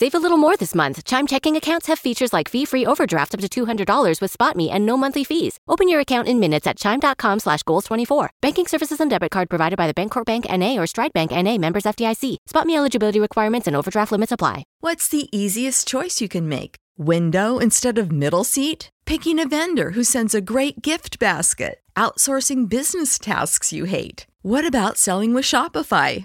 [0.00, 1.04] Save a little more this month.
[1.04, 4.96] Chime checking accounts have features like fee-free overdraft up to $200 with SpotMe and no
[4.96, 5.58] monthly fees.
[5.68, 8.30] Open your account in minutes at chime.com slash goals24.
[8.40, 10.78] Banking services and debit card provided by the Bancorp Bank N.A.
[10.78, 11.58] or Stride Bank N.A.
[11.58, 12.38] members FDIC.
[12.48, 14.64] SpotMe eligibility requirements and overdraft limits apply.
[14.80, 16.76] What's the easiest choice you can make?
[16.96, 18.88] Window instead of middle seat?
[19.04, 21.80] Picking a vendor who sends a great gift basket?
[21.94, 24.26] Outsourcing business tasks you hate?
[24.40, 26.24] What about selling with Shopify?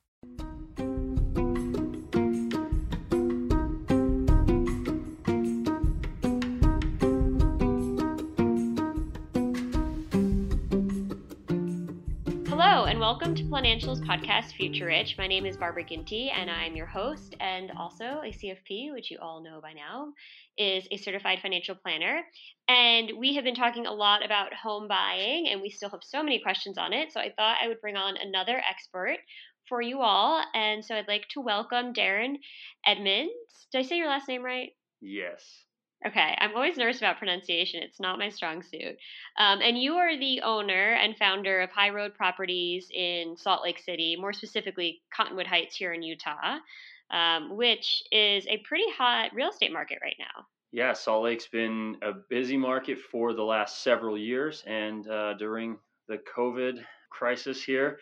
[13.01, 15.15] Welcome to Financials Podcast Future Rich.
[15.17, 19.17] My name is Barbara Ginty, and I'm your host, and also a CFP, which you
[19.19, 20.13] all know by now,
[20.55, 22.21] is a certified financial planner.
[22.67, 26.21] And we have been talking a lot about home buying, and we still have so
[26.21, 27.11] many questions on it.
[27.11, 29.17] So I thought I would bring on another expert
[29.67, 30.45] for you all.
[30.53, 32.35] And so I'd like to welcome Darren
[32.85, 33.31] Edmonds.
[33.71, 34.69] Did I say your last name right?
[35.01, 35.41] Yes.
[36.05, 37.83] Okay, I'm always nervous about pronunciation.
[37.83, 38.97] It's not my strong suit.
[39.37, 43.77] Um, and you are the owner and founder of High Road Properties in Salt Lake
[43.77, 46.57] City, more specifically Cottonwood Heights here in Utah,
[47.11, 50.45] um, which is a pretty hot real estate market right now.
[50.71, 55.77] Yeah, Salt Lake's been a busy market for the last several years, and uh, during
[56.07, 57.99] the COVID crisis here,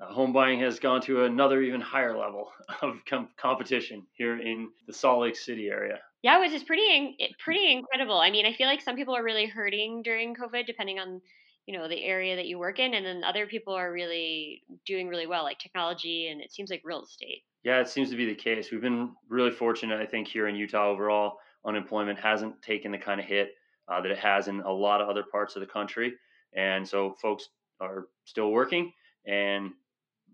[0.00, 2.50] uh, home buying has gone to another even higher level
[2.82, 5.98] of com- competition here in the Salt Lake City area.
[6.22, 8.18] Yeah, which is pretty pretty incredible.
[8.18, 11.20] I mean, I feel like some people are really hurting during COVID, depending on
[11.66, 15.08] you know the area that you work in, and then other people are really doing
[15.08, 17.42] really well, like technology, and it seems like real estate.
[17.64, 18.70] Yeah, it seems to be the case.
[18.70, 21.38] We've been really fortunate, I think, here in Utah overall.
[21.64, 23.52] Unemployment hasn't taken the kind of hit
[23.88, 26.14] uh, that it has in a lot of other parts of the country,
[26.54, 27.48] and so folks
[27.80, 28.92] are still working
[29.26, 29.72] and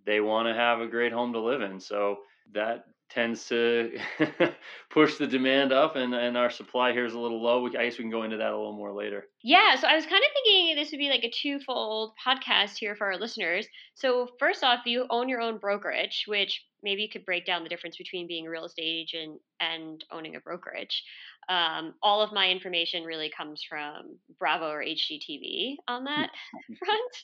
[0.04, 1.80] they want to have a great home to live in.
[1.80, 2.18] So
[2.52, 3.98] that tends to
[4.90, 7.62] push the demand up and, and our supply here is a little low.
[7.62, 9.26] We, I guess we can go into that a little more later.
[9.42, 12.94] Yeah, so I was kind of thinking this would be like a twofold podcast here
[12.94, 13.66] for our listeners.
[13.94, 17.68] So first off, you own your own brokerage, which maybe you could break down the
[17.68, 21.02] difference between being a real estate agent and owning a brokerage.
[21.48, 26.30] Um, all of my information really comes from Bravo or HGTV on that
[26.78, 27.14] front.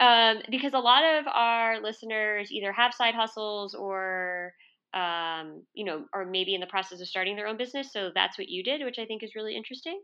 [0.00, 4.52] Um, because a lot of our listeners either have side hustles or
[4.94, 7.92] um, you know, or maybe in the process of starting their own business.
[7.92, 10.00] So that's what you did, which I think is really interesting.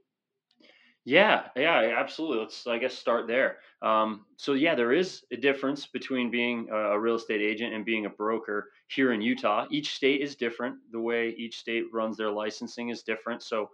[1.04, 2.41] Yeah, yeah, absolutely.
[2.41, 3.60] Let's, I guess, start there.
[3.81, 8.04] Um, so, yeah, there is a difference between being a real estate agent and being
[8.04, 9.66] a broker here in Utah.
[9.71, 10.76] Each state is different.
[10.93, 13.43] The way each state runs their licensing is different.
[13.43, 13.70] So,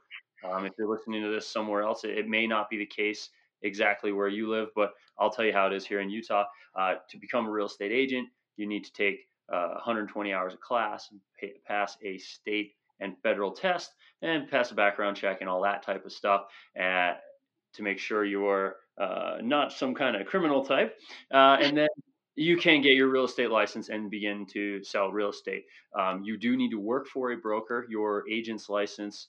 [0.49, 3.31] um, if you're listening to this somewhere else, it, it, may not be the case
[3.63, 6.45] exactly where you live, but I'll tell you how it is here in Utah.
[6.79, 10.61] Uh, to become a real estate agent, you need to take uh, 120 hours of
[10.61, 15.63] class pay, pass a state and federal test and pass a background check and all
[15.63, 16.47] that type of stuff
[16.81, 17.13] uh,
[17.75, 20.97] to make sure you're uh, not some kind of criminal type.
[21.33, 21.89] Uh, and then
[22.37, 25.65] you can get your real estate license and begin to sell real estate.
[25.99, 27.87] Um, you do need to work for a broker.
[27.89, 29.29] Your agent's license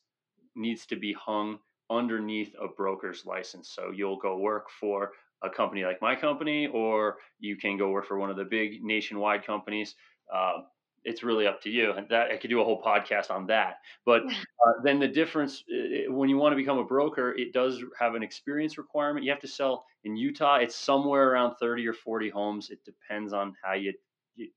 [0.56, 1.60] needs to be hung
[1.90, 3.70] underneath a broker's license.
[3.70, 5.12] So you'll go work for
[5.44, 8.84] a company like my company, or you can go work for one of the big
[8.84, 9.96] nationwide companies.
[10.34, 10.62] Uh,
[11.06, 11.92] it's really up to you.
[11.92, 13.78] And that I could do a whole podcast on that.
[14.06, 15.64] But uh, then the difference
[16.08, 19.24] when you want to become a broker, it does have an experience requirement.
[19.24, 20.58] You have to sell in Utah.
[20.58, 22.72] It's somewhere around 30 or 40 homes.
[22.72, 23.94] It depends on how you,
[24.36, 24.50] you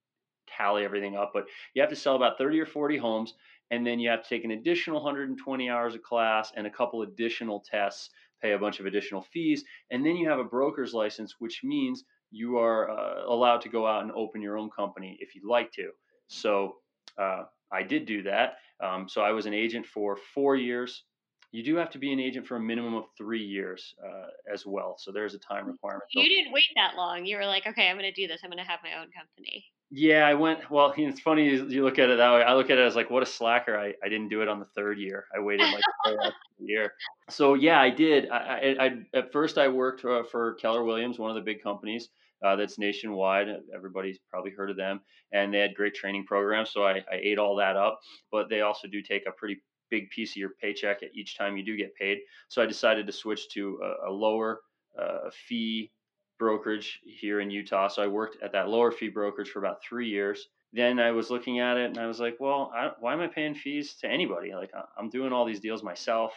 [0.49, 3.35] tally everything up, but you have to sell about 30 or 40 homes.
[3.71, 7.03] And then you have to take an additional 120 hours of class and a couple
[7.03, 8.09] additional tests
[8.41, 9.65] pay a bunch of additional fees.
[9.91, 13.87] And then you have a broker's license, which means you are uh, allowed to go
[13.87, 15.91] out and open your own company if you'd like to.
[16.29, 16.77] So
[17.19, 18.57] uh, I did do that.
[18.83, 21.05] Um, so I was an agent for four years.
[21.51, 24.67] You do have to be an agent for a minimum of three years uh, as
[24.67, 24.97] well.
[24.99, 26.05] So there's a time requirement.
[26.11, 27.25] You didn't wait that long.
[27.25, 28.41] You were like, okay, I'm going to do this.
[28.45, 29.65] I'm going to have my own company.
[29.91, 30.71] Yeah, I went.
[30.71, 32.43] Well, it's funny you look at it that way.
[32.43, 33.79] I look at it as like, what a slacker!
[33.79, 35.25] I, I didn't do it on the third year.
[35.35, 36.93] I waited like a year.
[37.31, 38.29] So yeah, I did.
[38.29, 41.63] I, I, I at first I worked uh, for Keller Williams, one of the big
[41.63, 42.11] companies
[42.45, 43.49] uh, that's nationwide.
[43.75, 45.01] Everybody's probably heard of them,
[45.33, 46.71] and they had great training programs.
[46.71, 47.99] So I, I ate all that up.
[48.31, 51.57] But they also do take a pretty big piece of your paycheck at each time
[51.57, 52.19] you do get paid.
[52.49, 54.61] So I decided to switch to a, a lower
[55.01, 55.91] uh, fee
[56.39, 57.89] brokerage here in Utah.
[57.89, 60.49] So I worked at that lower fee brokerage for about three years.
[60.73, 63.27] Then I was looking at it and I was like, well, I, why am I
[63.27, 64.55] paying fees to anybody?
[64.55, 66.33] Like I'm doing all these deals myself.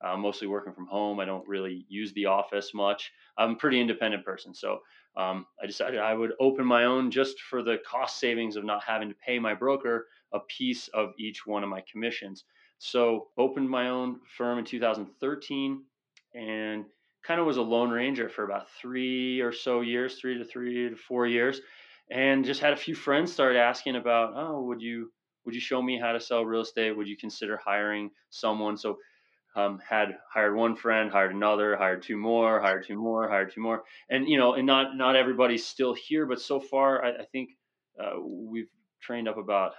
[0.00, 1.20] I'm mostly working from home.
[1.20, 3.12] I don't really use the office much.
[3.38, 4.54] I'm a pretty independent person.
[4.54, 4.80] So
[5.16, 8.82] um, I decided I would open my own just for the cost savings of not
[8.82, 12.44] having to pay my broker a piece of each one of my commissions.
[12.78, 15.84] So opened my own firm in 2013
[16.34, 16.84] and
[17.22, 20.90] kind of was a lone ranger for about three or so years, three to three
[20.90, 21.60] to four years,
[22.10, 25.12] and just had a few friends start asking about, oh, would you
[25.44, 26.96] would you show me how to sell real estate?
[26.96, 28.76] Would you consider hiring someone?
[28.76, 28.98] So
[29.54, 33.60] um, had hired one friend, hired another, hired two more, hired two more, hired two
[33.60, 37.24] more, and you know, and not not everybody's still here, but so far, I, I
[37.32, 37.50] think
[38.02, 38.70] uh, we've
[39.00, 39.72] trained up about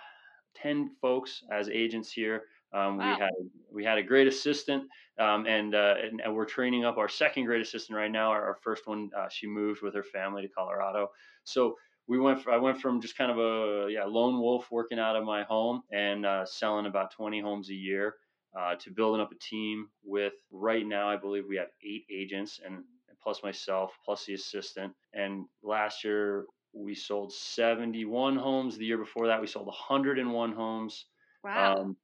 [0.56, 2.44] ten folks as agents here.
[2.74, 3.16] Um, wow.
[3.16, 3.32] We had
[3.72, 4.90] we had a great assistant,
[5.20, 8.30] um, and, uh, and, and we're training up our second great assistant right now.
[8.30, 11.10] Our, our first one, uh, she moved with her family to Colorado,
[11.44, 11.76] so
[12.08, 12.48] we went.
[12.48, 15.84] I went from just kind of a yeah lone wolf working out of my home
[15.92, 18.16] and uh, selling about 20 homes a year
[18.58, 22.60] uh, to building up a team with right now I believe we have eight agents
[22.64, 22.84] and
[23.22, 24.94] plus myself plus the assistant.
[25.14, 28.78] And last year we sold 71 homes.
[28.78, 31.06] The year before that we sold 101 homes.
[31.44, 31.78] Wow.
[31.78, 31.98] Um,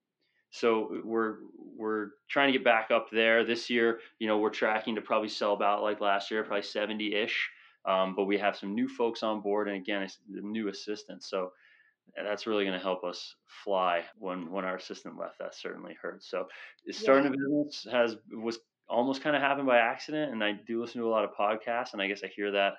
[0.52, 1.38] so we're
[1.78, 4.00] we're trying to get back up there this year.
[4.20, 7.50] You know, we're tracking to probably sell about like last year, probably seventy ish.
[7.86, 11.24] Um, but we have some new folks on board, and again, it's the new assistant.
[11.24, 11.52] So
[12.16, 14.04] that's really going to help us fly.
[14.18, 16.24] When when our assistant left, that certainly hurt.
[16.24, 16.48] So
[16.92, 17.32] starting yeah.
[17.32, 18.60] a business has was
[18.90, 21.94] almost kind of happened by accident, and I do listen to a lot of podcasts,
[21.94, 22.74] and I guess I hear that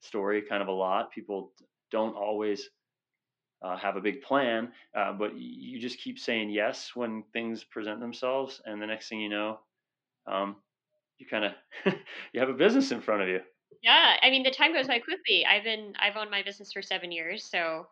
[0.00, 1.10] story kind of a lot.
[1.10, 1.52] People
[1.90, 2.68] don't always
[3.62, 8.00] uh, have a big plan, uh, but you just keep saying yes when things present
[8.00, 9.60] themselves, and the next thing you know,
[10.26, 10.62] um,
[11.18, 11.52] you kind of
[12.32, 13.40] you have a business in front of you.
[13.82, 15.46] Yeah, I mean the time goes by quickly.
[15.46, 17.88] I've been I've owned my business for seven years, so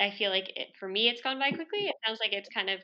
[0.00, 1.88] I feel like it, for me it's gone by quickly.
[1.88, 2.80] It sounds like it's kind of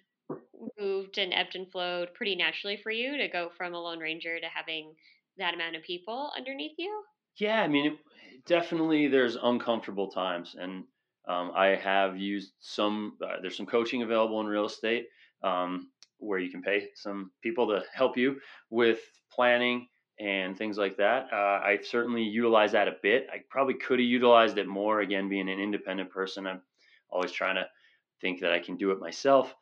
[0.79, 4.41] moved and ebbed and flowed pretty naturally for you to go from a lone ranger
[4.41, 4.97] to having
[5.37, 7.05] that amount of people underneath you.
[7.37, 10.87] Yeah, I mean, it, definitely there's uncomfortable times, and
[11.26, 13.17] um, I have used some.
[13.23, 15.06] Uh, there's some coaching available in real estate
[15.43, 18.37] um, where you can pay some people to help you
[18.71, 19.00] with
[19.32, 19.88] planning
[20.21, 21.29] and things like that.
[21.32, 23.26] Uh, I certainly utilize that a bit.
[23.32, 25.00] I probably could have utilized it more.
[25.00, 26.62] Again, being an independent person, I'm
[27.11, 27.67] always trying to
[28.20, 29.55] think that I can do it myself.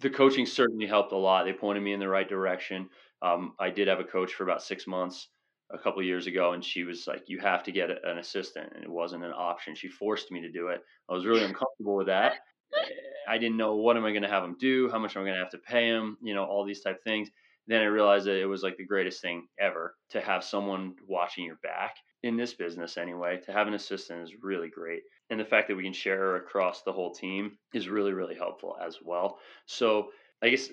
[0.00, 1.44] The coaching certainly helped a lot.
[1.44, 2.88] They pointed me in the right direction.
[3.22, 5.28] Um, I did have a coach for about six months
[5.70, 8.84] a couple years ago and she was like you have to get an assistant and
[8.84, 9.74] it wasn't an option.
[9.74, 10.80] She forced me to do it.
[11.08, 12.34] I was really uncomfortable with that.
[12.74, 12.90] Eh,
[13.28, 15.24] i didn't know what am i going to have him do how much am i
[15.24, 17.30] going to have to pay him you know all these type things.
[17.68, 21.44] Then i realized that it was like the greatest thing ever to have someone watching
[21.44, 23.40] your back in this business anyway.
[23.46, 26.82] To have an assistant is really great and the fact that we can share across
[26.82, 29.38] the whole team is really really helpful as well.
[29.66, 30.10] So
[30.42, 30.68] I guess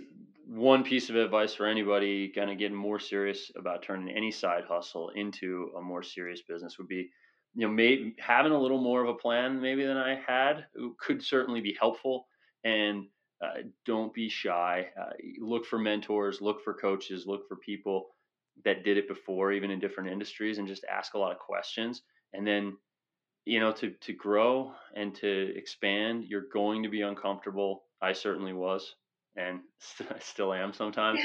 [0.48, 4.64] one piece of advice for anybody kind of getting more serious about turning any side
[4.68, 7.10] hustle into a more serious business would be,
[7.56, 10.66] you know, maybe having a little more of a plan maybe than I had
[11.00, 12.28] could certainly be helpful.
[12.64, 13.06] And
[13.44, 14.88] uh, don't be shy.
[15.00, 18.16] Uh, look for mentors, look for coaches, look for people
[18.64, 22.04] that did it before, even in different industries, and just ask a lot of questions.
[22.34, 22.78] And then,
[23.46, 27.84] you know, to to grow and to expand, you're going to be uncomfortable.
[28.02, 28.96] I certainly was
[29.36, 31.20] and st- still am sometimes.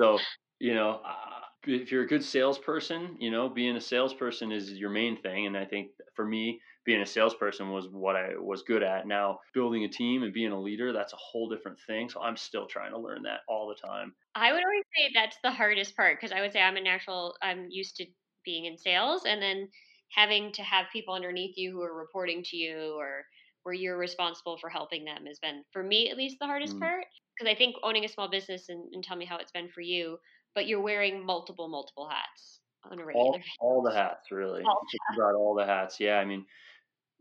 [0.00, 0.18] so,
[0.58, 4.90] you know, uh, if you're a good salesperson, you know, being a salesperson is your
[4.90, 5.46] main thing.
[5.46, 9.06] And I think for me, being a salesperson was what I was good at.
[9.08, 12.08] Now, building a team and being a leader, that's a whole different thing.
[12.08, 14.14] So I'm still trying to learn that all the time.
[14.36, 17.34] I would always say that's the hardest part because I would say I'm a natural,
[17.42, 18.06] I'm used to
[18.44, 19.68] being in sales and then
[20.14, 23.24] having to have people underneath you who are reporting to you or
[23.66, 26.80] where you're responsible for helping them has been, for me at least, the hardest mm.
[26.80, 27.04] part
[27.36, 29.80] because I think owning a small business and, and, tell me how it's been for
[29.80, 30.18] you,
[30.54, 34.62] but you're wearing multiple, multiple hats on a regular all, all the hats, really.
[34.62, 34.80] All
[35.16, 35.98] about all the hats.
[35.98, 36.18] Yeah.
[36.18, 36.46] I mean,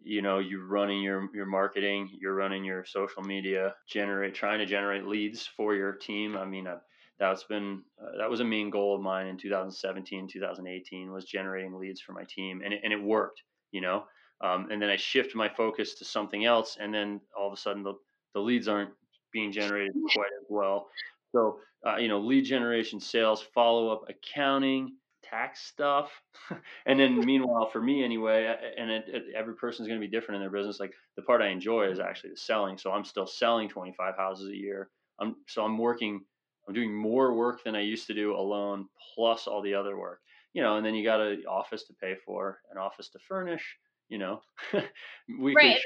[0.04, 4.68] you know, you're running your, your marketing, you're running your social media, generate, trying to
[4.68, 6.38] generate leads for your team.
[6.38, 6.82] I mean, I've,
[7.18, 11.74] that's been, uh, that was a main goal of mine in 2017, 2018 was generating
[11.74, 14.04] leads for my team and it, and it worked, you know,
[14.42, 17.58] um, and then I shift my focus to something else, and then all of a
[17.58, 17.94] sudden the
[18.34, 18.92] the leads aren't
[19.32, 20.88] being generated quite as well.
[21.32, 26.10] So uh, you know, lead generation, sales, follow up, accounting, tax stuff,
[26.86, 30.12] and then meanwhile for me anyway, and it, it, every person is going to be
[30.12, 30.80] different in their business.
[30.80, 32.78] Like the part I enjoy is actually the selling.
[32.78, 34.90] So I'm still selling 25 houses a year.
[35.20, 36.22] I'm so I'm working.
[36.68, 40.22] I'm doing more work than I used to do alone, plus all the other work.
[40.54, 43.78] You know, and then you got an office to pay for, an office to furnish,
[44.10, 44.42] you know,
[45.30, 45.82] we right.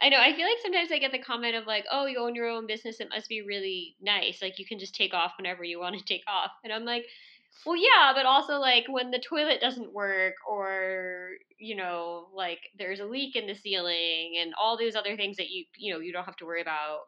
[0.00, 0.18] I know.
[0.20, 2.66] I feel like sometimes I get the comment of like, "Oh, you own your own
[2.66, 3.00] business.
[3.00, 4.40] It must be really nice.
[4.42, 7.06] Like you can just take off whenever you want to take off." And I'm like,
[7.66, 13.00] "Well, yeah, but also like when the toilet doesn't work, or you know, like there's
[13.00, 16.12] a leak in the ceiling, and all those other things that you you know you
[16.12, 17.00] don't have to worry about."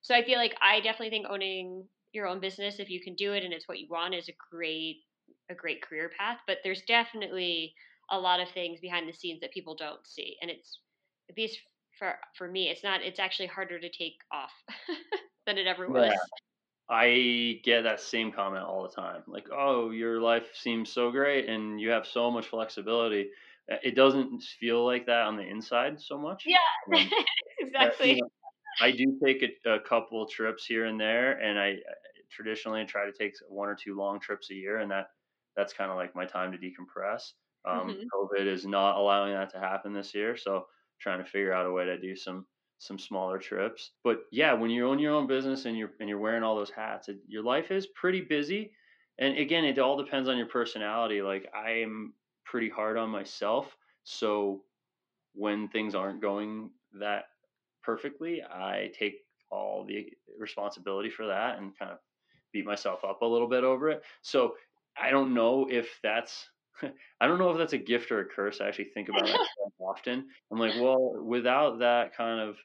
[0.00, 3.32] So I feel like I definitely think owning your own business, if you can do
[3.32, 5.04] it and it's what you want, is a great
[5.50, 6.40] a great career path.
[6.46, 7.74] But there's definitely
[8.10, 10.80] a lot of things behind the scenes that people don't see, and it's
[11.30, 11.58] at least
[11.98, 13.02] for for me, it's not.
[13.02, 14.52] It's actually harder to take off
[15.46, 16.10] than it ever was.
[16.10, 16.16] Yeah.
[16.90, 19.22] I get that same comment all the time.
[19.26, 23.28] Like, oh, your life seems so great and you have so much flexibility.
[23.70, 26.44] Uh, it doesn't feel like that on the inside so much.
[26.46, 26.56] Yeah,
[26.96, 27.10] um,
[27.58, 28.14] exactly.
[28.14, 28.28] you know,
[28.80, 31.76] I do take a, a, couple trips here and there, and I
[32.30, 35.10] traditionally try to take one or two long trips a year, and that
[35.56, 37.32] that's kind of like my time to decompress.
[37.68, 38.02] Um, mm-hmm.
[38.14, 40.66] COVID is not allowing that to happen this year, so
[41.00, 42.46] trying to figure out a way to do some
[42.78, 43.90] some smaller trips.
[44.04, 46.70] But yeah, when you own your own business and you're and you're wearing all those
[46.70, 48.72] hats, it, your life is pretty busy.
[49.18, 51.22] And again, it all depends on your personality.
[51.22, 54.62] Like I am pretty hard on myself, so
[55.34, 57.24] when things aren't going that
[57.82, 60.06] perfectly, I take all the
[60.38, 61.98] responsibility for that and kind of
[62.52, 64.02] beat myself up a little bit over it.
[64.22, 64.54] So
[65.00, 66.48] I don't know if that's
[67.20, 68.60] I don't know if that's a gift or a curse.
[68.60, 69.46] I actually think about that
[69.78, 70.26] often.
[70.50, 72.56] I'm like, well, without that kind of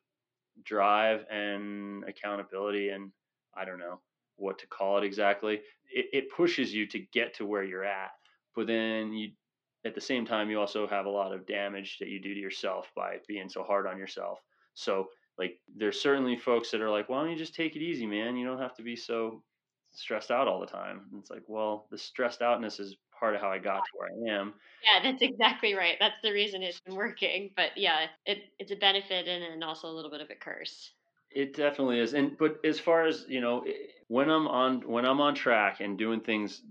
[0.63, 3.11] drive and accountability, and
[3.55, 3.99] I don't know
[4.37, 8.11] what to call it exactly, it, it pushes you to get to where you're at.
[8.55, 9.31] But then you,
[9.85, 12.39] at the same time, you also have a lot of damage that you do to
[12.39, 14.39] yourself by being so hard on yourself.
[14.75, 18.05] So, like, there's certainly folks that are like, why don't you just take it easy,
[18.05, 18.37] man?
[18.37, 19.43] You don't have to be so
[19.93, 21.01] stressed out all the time.
[21.11, 24.09] And it's like, well, the stressed outness is part of how I got to where
[24.09, 24.53] I am.
[24.83, 25.95] Yeah, that's exactly right.
[25.97, 27.51] That's the reason it's been working.
[27.55, 30.91] But yeah, it, it's a benefit and, and also a little bit of a curse.
[31.31, 32.13] It definitely is.
[32.13, 33.71] And but as far as you know, eh,
[34.09, 36.61] when I'm on when I'm on track and doing things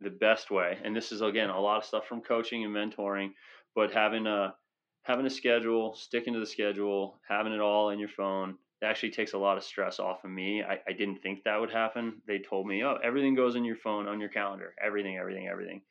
[0.00, 3.30] the best way, and this is again a lot of stuff from coaching and mentoring,
[3.76, 4.52] but having a
[5.02, 9.10] having a schedule, sticking to the schedule, having it all in your phone, it actually
[9.10, 10.62] takes a lot of stress off of me.
[10.62, 12.20] I, I didn't think that would happen.
[12.26, 15.82] They told me, oh, everything goes in your phone, on your calendar, everything, everything, everything.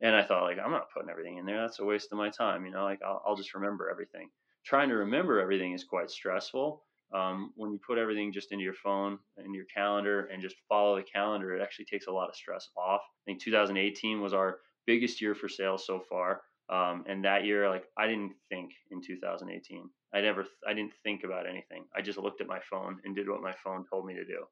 [0.00, 1.60] And I thought, like, I'm not putting everything in there.
[1.60, 2.64] That's a waste of my time.
[2.64, 4.30] You know, like, I'll, I'll just remember everything.
[4.64, 6.82] Trying to remember everything is quite stressful.
[7.12, 10.96] Um, when you put everything just into your phone and your calendar and just follow
[10.96, 13.00] the calendar, it actually takes a lot of stress off.
[13.02, 16.42] I think 2018 was our biggest year for sales so far.
[16.70, 19.90] Um, and that year, like I didn't think in 2018.
[20.14, 21.84] I never, I didn't think about anything.
[21.94, 24.44] I just looked at my phone and did what my phone told me to do,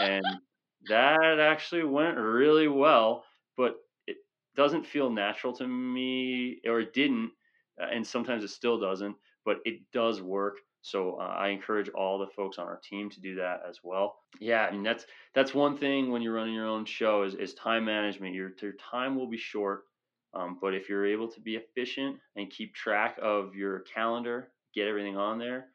[0.00, 0.24] and
[0.88, 3.24] that actually went really well.
[3.56, 3.76] But
[4.06, 4.16] it
[4.56, 7.30] doesn't feel natural to me, or it didn't,
[7.80, 9.16] uh, and sometimes it still doesn't.
[9.44, 10.58] But it does work.
[10.82, 14.16] So uh, I encourage all the folks on our team to do that as well.
[14.40, 17.54] Yeah, I mean that's that's one thing when you're running your own show is, is
[17.54, 18.34] time management.
[18.34, 19.84] Your your time will be short
[20.34, 24.88] um, but if you're able to be efficient and keep track of your calendar, get
[24.88, 25.66] everything on there,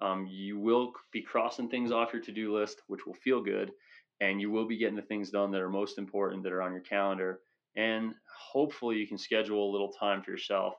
[0.00, 3.72] um, you will be crossing things off your to do list, which will feel good.
[4.20, 6.72] And you will be getting the things done that are most important that are on
[6.72, 7.40] your calendar.
[7.76, 8.14] And
[8.52, 10.74] hopefully, you can schedule a little time for yourself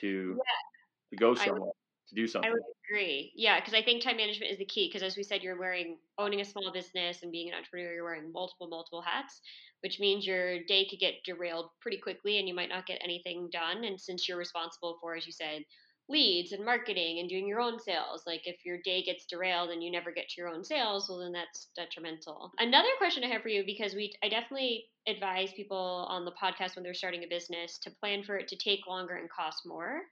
[0.00, 1.10] to, yeah.
[1.10, 1.72] to go somewhere
[2.14, 2.50] to do something.
[2.50, 3.32] I would agree.
[3.36, 4.88] Yeah, because I think time management is the key.
[4.88, 8.04] Because as we said, you're wearing owning a small business and being an entrepreneur, you're
[8.04, 9.40] wearing multiple, multiple hats,
[9.80, 13.48] which means your day could get derailed pretty quickly, and you might not get anything
[13.52, 13.84] done.
[13.84, 15.62] And since you're responsible for, as you said,
[16.08, 18.24] leads and marketing and doing your own sales.
[18.26, 21.20] Like if your day gets derailed and you never get to your own sales, well
[21.20, 22.50] then that's detrimental.
[22.58, 26.74] Another question I have for you because we I definitely advise people on the podcast
[26.76, 30.02] when they're starting a business to plan for it to take longer and cost more.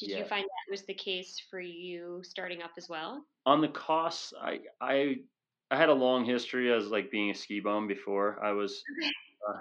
[0.00, 0.18] Did yeah.
[0.18, 3.24] you find that was the case for you starting up as well?
[3.46, 5.16] On the costs, I I
[5.70, 8.38] I had a long history as like being a ski bum before.
[8.42, 8.82] I was,
[9.48, 9.58] uh,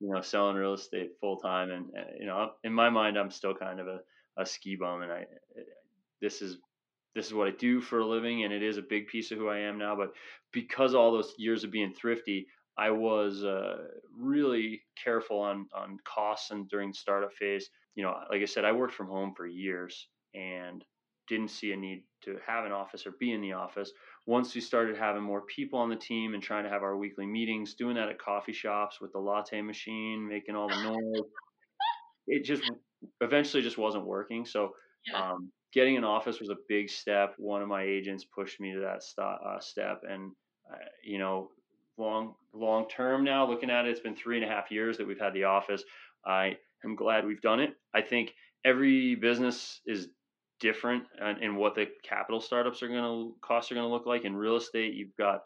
[0.00, 3.30] you know, selling real estate full time, and uh, you know, in my mind, I'm
[3.30, 4.00] still kind of a,
[4.36, 5.26] a ski bum, and I
[6.20, 6.58] this is
[7.14, 9.38] this is what I do for a living, and it is a big piece of
[9.38, 9.96] who I am now.
[9.96, 10.12] But
[10.52, 12.46] because all those years of being thrifty,
[12.76, 13.78] I was uh,
[14.14, 18.72] really careful on on costs and during startup phase you know, like I said, I
[18.72, 20.84] worked from home for years and
[21.28, 23.92] didn't see a need to have an office or be in the office.
[24.26, 27.26] Once we started having more people on the team and trying to have our weekly
[27.26, 31.24] meetings, doing that at coffee shops with the latte machine, making all the noise,
[32.26, 32.70] it just
[33.20, 34.44] eventually just wasn't working.
[34.44, 34.72] So,
[35.06, 35.30] yeah.
[35.30, 37.34] um, getting an office was a big step.
[37.38, 40.32] One of my agents pushed me to that st- uh, step, and
[40.70, 41.50] uh, you know,
[41.96, 45.06] long long term now, looking at it, it's been three and a half years that
[45.06, 45.82] we've had the office.
[46.26, 47.74] I am glad we've done it.
[47.94, 48.34] I think
[48.64, 50.08] every business is
[50.60, 51.04] different
[51.40, 54.24] in what the capital startups are going to costs are going to look like.
[54.24, 55.44] In real estate, you've got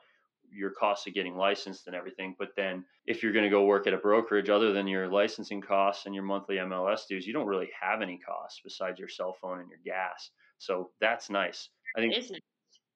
[0.53, 2.35] your costs of getting licensed and everything.
[2.39, 5.61] But then if you're going to go work at a brokerage, other than your licensing
[5.61, 9.37] costs and your monthly MLS dues, you don't really have any costs besides your cell
[9.41, 10.31] phone and your gas.
[10.59, 11.69] So that's nice.
[11.97, 12.15] I think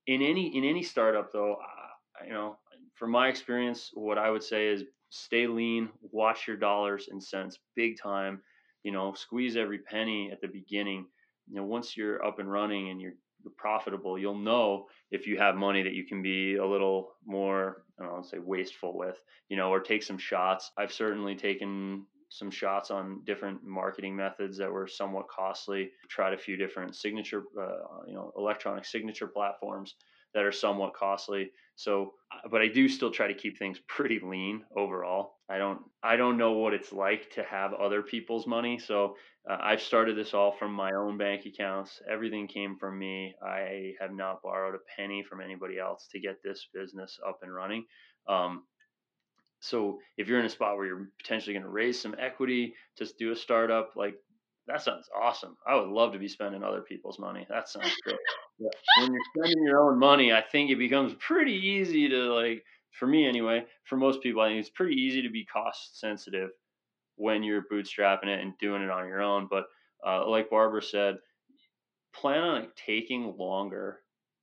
[0.07, 2.57] in any in any startup though, uh, you know,
[2.95, 7.59] from my experience, what I would say is stay lean, watch your dollars and cents
[7.75, 8.43] big time.
[8.83, 11.07] You know, squeeze every penny at the beginning.
[11.49, 13.15] You know, once you're up and running and you're
[13.57, 18.05] profitable, you'll know if you have money that you can be a little more, I
[18.05, 20.71] don't know, say wasteful with, you know, or take some shots.
[20.77, 25.91] I've certainly taken some shots on different marketing methods that were somewhat costly.
[26.09, 29.95] Tried a few different signature, uh, you know, electronic signature platforms
[30.35, 31.51] that are somewhat costly.
[31.77, 35.37] So, uh, but I do still try to keep things pretty lean overall.
[35.51, 38.79] I don't, I don't know what it's like to have other people's money.
[38.79, 39.17] So
[39.49, 42.01] uh, I've started this all from my own bank accounts.
[42.11, 43.35] Everything came from me.
[43.43, 47.55] I have not borrowed a penny from anybody else to get this business up and
[47.55, 47.87] running.
[48.29, 48.65] Um,
[49.61, 53.07] so if you're in a spot where you're potentially going to raise some equity to
[53.19, 54.15] do a startup, like
[54.67, 55.57] that sounds awesome.
[55.67, 57.47] I would love to be spending other people's money.
[57.49, 58.19] That sounds great.
[58.59, 58.69] Yeah.
[59.01, 63.07] When you're spending your own money, I think it becomes pretty easy to like, for
[63.07, 66.51] me anyway, for most people, I think it's pretty easy to be cost sensitive
[67.17, 69.49] when you're bootstrapping it and doing it on your own.
[69.51, 69.67] But
[70.07, 71.19] uh, like Barbara said,
[72.15, 74.01] plan on it taking longer.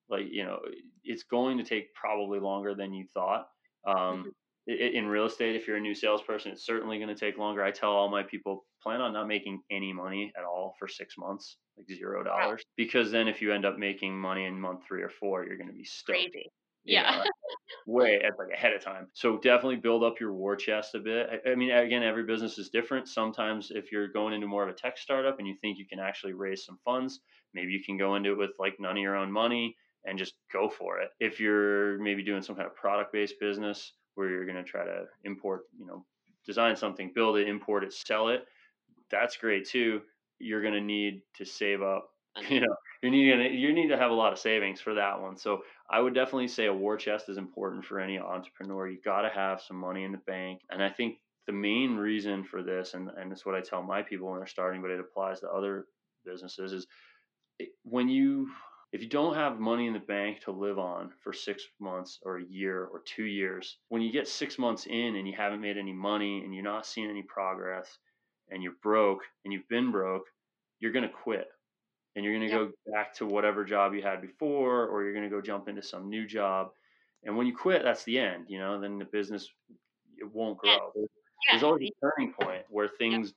[0.10, 0.60] Like, you know,
[1.04, 3.48] it's going to take probably longer than you thought.
[3.86, 4.30] Um, mm-hmm
[4.68, 7.64] in real estate, if you're a new salesperson, it's certainly going to take longer.
[7.64, 11.18] I tell all my people plan on not making any money at all for six
[11.18, 15.02] months, like zero dollars, because then if you end up making money in month three
[15.02, 16.20] or four, you're going to be stoked.
[16.20, 16.52] Crazy.
[16.84, 17.24] Yeah.
[17.24, 17.24] Know,
[17.88, 19.08] way at like ahead of time.
[19.14, 21.28] So definitely build up your war chest a bit.
[21.46, 23.08] I, I mean, again, every business is different.
[23.08, 26.00] Sometimes if you're going into more of a tech startup and you think you can
[26.00, 27.22] actually raise some funds,
[27.54, 30.36] maybe you can go into it with like none of your own money and just
[30.54, 31.10] go for it.
[31.20, 34.84] If you're maybe doing some kind of product based business, where you're going to try
[34.84, 36.06] to import, you know,
[36.46, 38.46] design something, build it, import it, sell it.
[39.12, 40.02] That's great too.
[40.40, 42.10] You're going to need to save up.
[42.50, 45.22] You know, you need to, you need to have a lot of savings for that
[45.22, 45.38] one.
[45.38, 48.90] So I would definitely say a war chest is important for any entrepreneur.
[48.90, 52.44] You got to have some money in the bank, and I think the main reason
[52.44, 55.00] for this, and and it's what I tell my people when they're starting, but it
[55.00, 55.86] applies to other
[56.26, 56.88] businesses, is
[57.84, 58.50] when you
[58.92, 62.38] if you don't have money in the bank to live on for six months or
[62.38, 65.78] a year or two years, when you get six months in and you haven't made
[65.78, 67.98] any money and you're not seeing any progress
[68.50, 70.26] and you're broke and you've been broke,
[70.80, 71.48] you're going to quit
[72.16, 72.70] and you're going to yep.
[72.86, 75.82] go back to whatever job you had before or you're going to go jump into
[75.82, 76.70] some new job.
[77.24, 79.48] And when you quit, that's the end, you know, then the business
[80.18, 80.72] it won't grow.
[80.72, 80.78] Yeah.
[80.96, 81.08] There's,
[81.48, 81.54] yeah.
[81.54, 83.34] there's always a turning point where things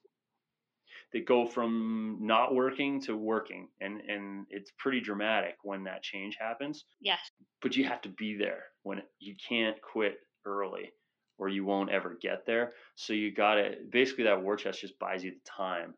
[1.12, 6.36] that go from not working to working and and it's pretty dramatic when that change
[6.38, 7.18] happens yes
[7.62, 10.92] but you have to be there when you can't quit early
[11.38, 14.98] or you won't ever get there so you got to basically that war chest just
[14.98, 15.94] buys you the time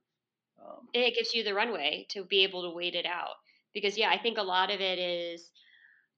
[0.65, 3.37] um, it gives you the runway to be able to wait it out
[3.75, 5.51] because yeah i think a lot of it is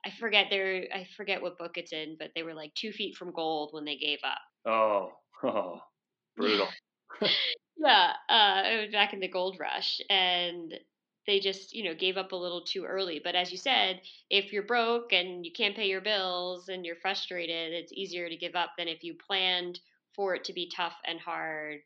[0.04, 3.16] i forget there i forget what book it's in but they were like two feet
[3.16, 4.38] from gold when they gave up.
[4.66, 5.10] Oh,
[5.44, 5.80] oh
[6.36, 6.68] brutal.
[7.76, 10.72] Yeah, uh, it was back in the gold rush, and
[11.26, 13.20] they just you know gave up a little too early.
[13.22, 16.96] But as you said, if you're broke and you can't pay your bills and you're
[16.96, 19.80] frustrated, it's easier to give up than if you planned
[20.14, 21.80] for it to be tough and hard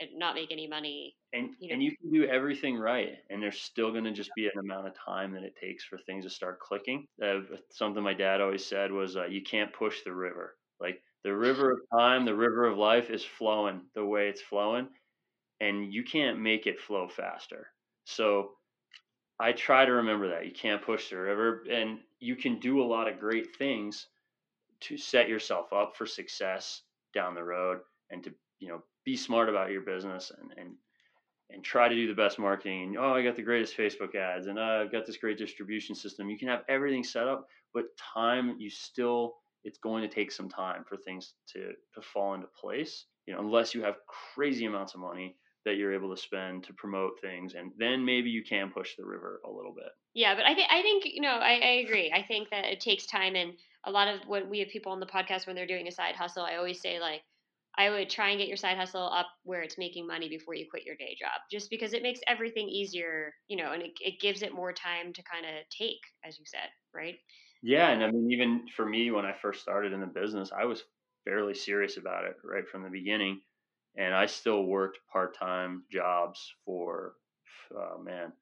[0.00, 1.16] and not make any money.
[1.32, 1.74] And you know.
[1.74, 4.86] and you can do everything right, and there's still going to just be an amount
[4.86, 7.06] of time that it takes for things to start clicking.
[7.22, 10.56] Uh, something my dad always said was, uh, "You can't push the river.
[10.80, 14.88] Like the river of time, the river of life is flowing the way it's flowing."
[15.60, 17.68] and you can't make it flow faster.
[18.04, 18.56] So
[19.40, 22.86] I try to remember that you can't push the river and you can do a
[22.86, 24.06] lot of great things
[24.80, 26.82] to set yourself up for success
[27.14, 27.78] down the road
[28.10, 30.74] and to, you know, be smart about your business and, and,
[31.50, 32.82] and try to do the best marketing.
[32.82, 35.94] And, oh, I got the greatest Facebook ads and uh, I've got this great distribution
[35.94, 36.30] system.
[36.30, 40.48] You can have everything set up, but time, you still, it's going to take some
[40.48, 43.06] time for things to, to fall into place.
[43.26, 43.96] You know, unless you have
[44.34, 48.30] crazy amounts of money that you're able to spend to promote things and then maybe
[48.30, 49.90] you can push the river a little bit.
[50.14, 52.12] Yeah but i think i think you know I, I agree.
[52.12, 55.00] I think that it takes time and a lot of what we have people on
[55.00, 57.22] the podcast when they're doing a side hustle i always say like
[57.76, 60.66] i would try and get your side hustle up where it's making money before you
[60.70, 64.20] quit your day job just because it makes everything easier you know and it, it
[64.20, 67.16] gives it more time to kind of take as you said right?
[67.62, 70.64] Yeah and i mean even for me when i first started in the business i
[70.64, 70.84] was
[71.24, 73.40] fairly serious about it right from the beginning
[73.96, 77.14] and I still worked part time jobs for,
[77.76, 78.32] uh, man,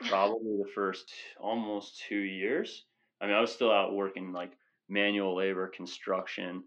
[0.08, 2.86] probably the first almost two years.
[3.20, 4.52] I mean, I was still out working like
[4.88, 6.64] manual labor, construction.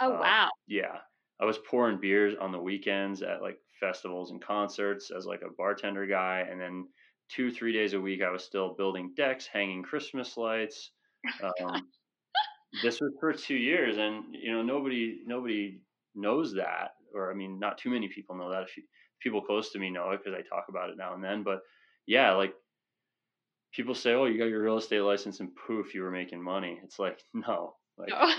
[0.00, 0.50] Oh, uh, wow.
[0.66, 0.98] Yeah.
[1.40, 5.52] I was pouring beers on the weekends at like festivals and concerts as like a
[5.56, 6.46] bartender guy.
[6.50, 6.88] And then
[7.28, 10.92] two, three days a week, I was still building decks, hanging Christmas lights.
[11.42, 11.88] Um,
[12.82, 13.98] this was for two years.
[13.98, 15.80] And, you know, nobody, nobody
[16.14, 18.62] knows that or I mean, not too many people know that.
[18.62, 18.82] If, you,
[19.22, 21.42] people close to me know it because I talk about it now and then.
[21.42, 21.60] But
[22.06, 22.54] yeah, like
[23.74, 26.78] people say, "Oh, you got your real estate license, and poof, you were making money."
[26.84, 28.10] It's like no, like.
[28.10, 28.32] No.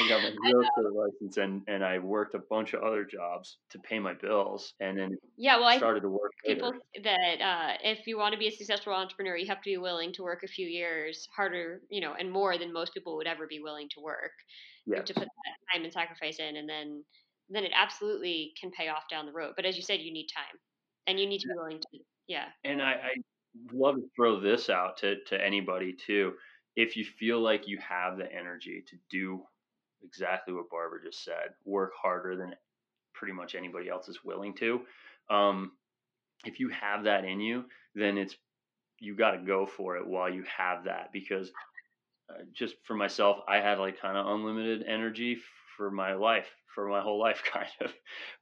[0.00, 3.58] I got my real estate license and, and I worked a bunch of other jobs
[3.70, 6.32] to pay my bills and then yeah, well, I started to work.
[6.44, 9.76] People that uh, if you want to be a successful entrepreneur, you have to be
[9.76, 13.26] willing to work a few years harder, you know, and more than most people would
[13.26, 14.32] ever be willing to work.
[14.86, 15.06] Yes.
[15.06, 17.04] To put that time and sacrifice in, and then
[17.48, 19.52] then it absolutely can pay off down the road.
[19.56, 20.58] But as you said, you need time
[21.06, 22.46] and you need to be willing to, yeah.
[22.64, 23.14] And I, I
[23.72, 26.34] love to throw this out to, to anybody too.
[26.76, 29.42] If you feel like you have the energy to do
[30.02, 32.54] exactly what Barbara just said, work harder than
[33.12, 34.80] pretty much anybody else is willing to.
[35.30, 35.72] Um,
[36.44, 38.36] if you have that in you, then it's
[38.98, 41.50] you got to go for it while you have that because
[42.30, 45.38] uh, just for myself, I had like kind of unlimited energy
[45.76, 47.92] for my life for my whole life, kind of.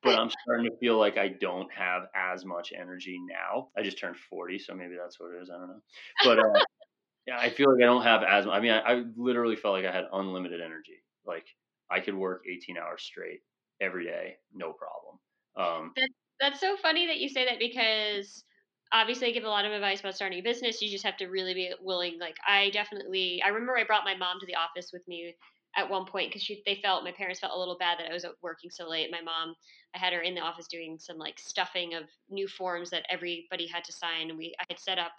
[0.02, 3.68] But I'm starting to feel like I don't have as much energy now.
[3.76, 5.50] I just turned 40, so maybe that's what it is.
[5.50, 5.82] I don't know.
[6.24, 6.64] But uh,
[7.26, 8.46] yeah, I feel like I don't have as.
[8.46, 11.04] I mean, I, I literally felt like I had unlimited energy.
[11.26, 11.46] Like
[11.90, 13.40] I could work 18 hours straight
[13.80, 15.18] every day, no problem.
[15.56, 18.44] Um, that's that's so funny that you say that because
[18.92, 20.82] obviously I give a lot of advice about starting a business.
[20.82, 22.18] You just have to really be willing.
[22.18, 25.34] Like I definitely, I remember I brought my mom to the office with me
[25.76, 28.24] at one point because they felt my parents felt a little bad that I was
[28.24, 29.10] uh, working so late.
[29.10, 29.54] My mom,
[29.94, 33.66] I had her in the office doing some like stuffing of new forms that everybody
[33.66, 35.12] had to sign, and we I had set up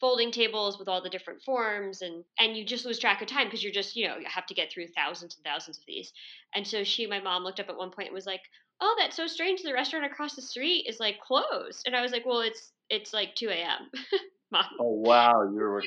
[0.00, 3.46] folding tables with all the different forms and and you just lose track of time
[3.46, 6.12] because you're just you know you have to get through thousands and thousands of these.
[6.54, 8.42] And so she my mom looked up at one point and was like
[8.80, 9.62] oh that's so strange.
[9.62, 11.84] The restaurant across the street is like closed.
[11.86, 13.90] And i was like well it's it's like 2 a.m
[14.54, 14.64] mom.
[14.80, 15.84] Oh wow, you were like,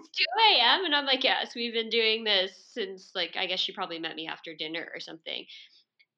[0.00, 0.84] It's two a.m.
[0.84, 4.16] and I'm like, yes, we've been doing this since like I guess she probably met
[4.16, 5.44] me after dinner or something.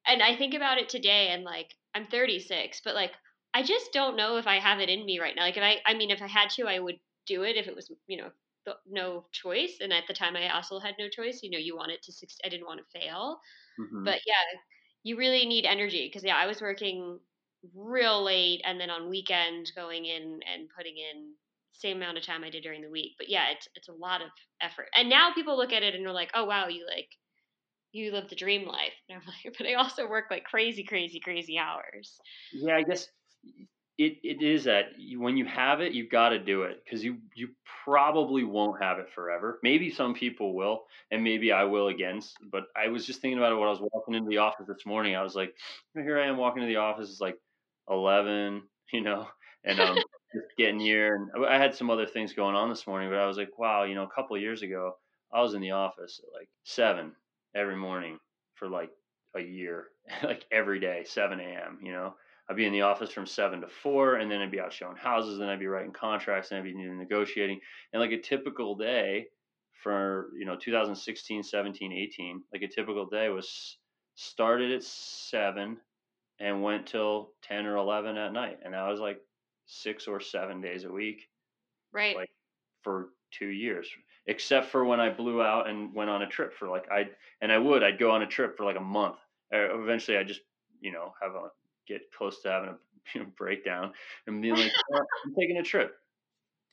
[0.05, 3.11] And I think about it today, and like I'm 36, but like
[3.53, 5.43] I just don't know if I have it in me right now.
[5.43, 7.75] Like if I, I mean, if I had to, I would do it if it
[7.75, 8.29] was, you know,
[8.89, 9.77] no choice.
[9.81, 11.41] And at the time, I also had no choice.
[11.43, 12.41] You know, you want it to succeed.
[12.45, 13.39] I didn't want to fail.
[13.79, 14.05] Mm-hmm.
[14.05, 14.59] But yeah,
[15.03, 17.19] you really need energy because yeah, I was working
[17.73, 21.33] real late and then on weekend going in and putting in
[21.73, 23.13] same amount of time I did during the week.
[23.17, 24.29] But yeah, it's it's a lot of
[24.61, 24.87] effort.
[24.95, 27.09] And now people look at it and are like, "Oh wow, you like
[27.91, 31.19] you live the dream life." And I'm like, "But I also work like crazy, crazy,
[31.19, 32.19] crazy hours."
[32.51, 33.07] Yeah, I guess
[33.97, 37.17] it, it is that when you have it, you've got to do it because you
[37.35, 37.49] you
[37.85, 39.59] probably won't have it forever.
[39.61, 42.21] Maybe some people will, and maybe I will again.
[42.51, 44.85] But I was just thinking about it when I was walking into the office this
[44.85, 45.15] morning.
[45.15, 45.53] I was like,
[45.93, 47.09] here I am walking to the office.
[47.09, 47.37] It's like
[47.89, 49.27] 11, you know,
[49.63, 49.95] and um,
[50.35, 51.15] just getting here.
[51.15, 53.83] And I had some other things going on this morning, but I was like, wow,
[53.83, 54.93] you know, a couple of years ago,
[55.33, 57.13] I was in the office at like seven
[57.55, 58.19] every morning
[58.55, 58.91] for like
[59.35, 59.87] a year,
[60.23, 62.15] like every day, 7 a.m., you know.
[62.49, 64.97] I'd be in the office from seven to four, and then I'd be out showing
[64.97, 67.59] houses, then I'd be writing contracts, and I'd be negotiating.
[67.93, 69.27] And like a typical day
[69.81, 73.77] for, you know, 2016, 17, 18, like a typical day was
[74.15, 75.77] started at seven,
[76.43, 78.59] and went till 10 or 11 at night.
[78.63, 79.21] And that was like
[79.65, 81.29] six or seven days a week.
[81.93, 82.17] Right.
[82.17, 82.31] Like
[82.81, 83.87] for two years,
[84.27, 87.07] except for when I blew out and went on a trip for like, I,
[87.41, 89.15] and I would, I'd go on a trip for like a month.
[89.51, 90.41] Eventually I just,
[90.81, 91.47] you know, have a,
[91.87, 92.77] get close to having a
[93.15, 93.93] you know, breakdown
[94.27, 95.95] and being like, oh, I'm taking a trip.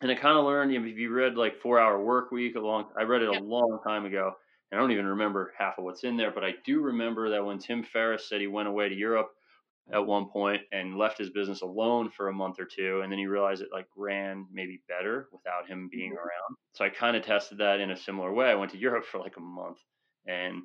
[0.00, 2.56] And I kind of learned, you know, if you read like four hour work week
[2.56, 4.33] a long, I read it a long time ago.
[4.70, 7.44] And I don't even remember half of what's in there, but I do remember that
[7.44, 9.33] when Tim Ferriss said he went away to Europe
[9.92, 13.18] at one point and left his business alone for a month or two and then
[13.18, 16.18] he realized it like ran maybe better without him being mm-hmm.
[16.18, 19.05] around so i kind of tested that in a similar way i went to europe
[19.05, 19.79] for like a month
[20.26, 20.62] and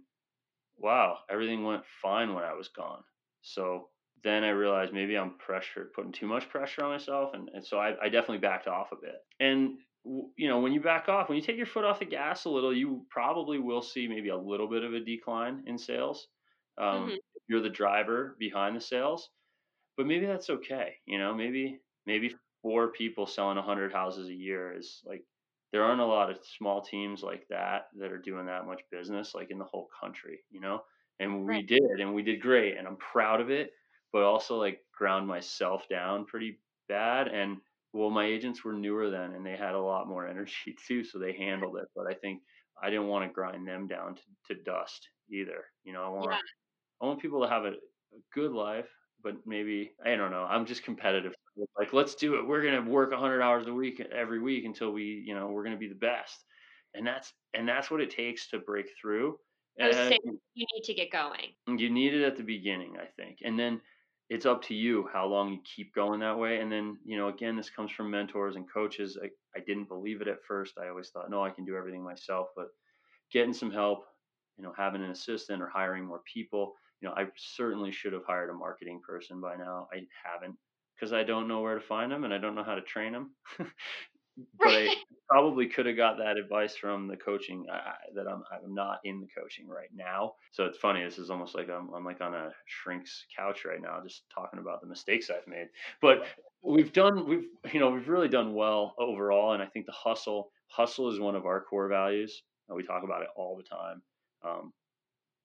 [0.78, 3.04] wow everything went fine when i was gone
[3.42, 3.90] so
[4.26, 7.78] then I realized maybe I'm pressure putting too much pressure on myself, and, and so
[7.78, 9.24] I, I definitely backed off a bit.
[9.40, 12.46] And you know, when you back off, when you take your foot off the gas
[12.46, 16.28] a little, you probably will see maybe a little bit of a decline in sales.
[16.78, 17.18] Um, Mhm.
[17.48, 19.32] You're the driver behind the sales,
[19.98, 20.98] but maybe that's okay.
[21.06, 25.26] You know, maybe maybe four people selling 100 houses a year is like
[25.72, 29.36] there aren't a lot of small teams like that that are doing that much business
[29.36, 30.84] like in the whole country you know
[31.20, 33.72] and we did and we did great and i'm proud of it
[34.14, 37.58] but also like ground myself down pretty bad and
[37.94, 41.20] well my agents were newer then and they had a lot more energy too so
[41.20, 42.42] they handled it but i think
[42.82, 44.24] i didn't want to grind them down to,
[44.56, 46.40] to dust either you know i want Yeah.
[47.02, 48.90] I want people to have a, a good life,
[49.24, 50.46] but maybe I don't know.
[50.50, 51.34] I'm just competitive.
[51.78, 52.48] Like, let's do it.
[52.48, 55.78] We're gonna work 100 hours a week every week until we, you know, we're gonna
[55.78, 56.44] be the best.
[56.94, 59.38] And that's and that's what it takes to break through.
[59.80, 60.20] Saying
[60.54, 61.54] you need to get going.
[61.68, 63.82] Mm, you need it at the beginning, I think, and then
[64.30, 66.60] it's up to you how long you keep going that way.
[66.60, 69.18] And then, you know, again, this comes from mentors and coaches.
[69.22, 70.78] I, I didn't believe it at first.
[70.82, 72.48] I always thought, no, I can do everything myself.
[72.56, 72.70] But
[73.32, 74.06] getting some help,
[74.58, 76.74] you know, having an assistant or hiring more people.
[77.02, 79.88] You know, I certainly should have hired a marketing person by now.
[79.94, 80.56] I haven't
[80.96, 83.12] because I don't know where to find them and I don't know how to train
[83.14, 83.36] them.
[83.58, 84.96] but I
[85.30, 89.20] probably could have got that advice from the coaching I- that I'm I'm not in
[89.22, 90.34] the coaching right now.
[90.52, 91.04] So it's funny.
[91.04, 94.60] This is almost like I'm I'm like on a shrink's couch right now, just talking
[94.60, 95.68] about the mistakes I've made.
[96.02, 96.26] But
[96.64, 100.52] we've done we've you know we've really done well overall, and I think the hustle
[100.68, 102.44] hustle is one of our core values.
[102.72, 104.02] Uh, We talk about it all the time,
[104.44, 104.74] um,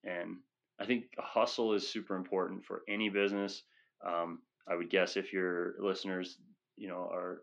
[0.04, 0.38] and
[0.80, 3.62] I think hustle is super important for any business.
[4.06, 6.38] Um, I would guess if your listeners,
[6.76, 7.42] you know, are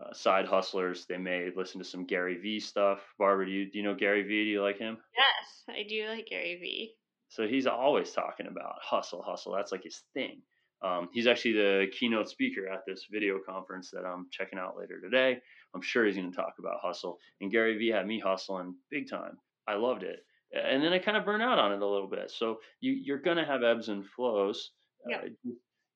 [0.00, 3.00] uh, side hustlers, they may listen to some Gary Vee stuff.
[3.18, 4.44] Barbara, do you do you know Gary Vee?
[4.44, 4.98] Do you like him?
[5.16, 6.94] yes, I do like Gary Vee.
[7.28, 9.52] So he's always talking about hustle, hustle.
[9.54, 10.42] That's like his thing.
[10.82, 15.00] Um, he's actually the keynote speaker at this video conference that I'm checking out later
[15.00, 15.38] today.
[15.74, 17.18] I'm sure he's going to talk about hustle.
[17.40, 19.38] And Gary Vee had me hustling big time.
[19.66, 20.20] I loved it.
[20.52, 22.30] And then I kind of burn out on it a little bit.
[22.30, 24.72] So you, you're going to have ebbs and flows.
[25.04, 25.22] Yeah.
[25.22, 25.28] Uh,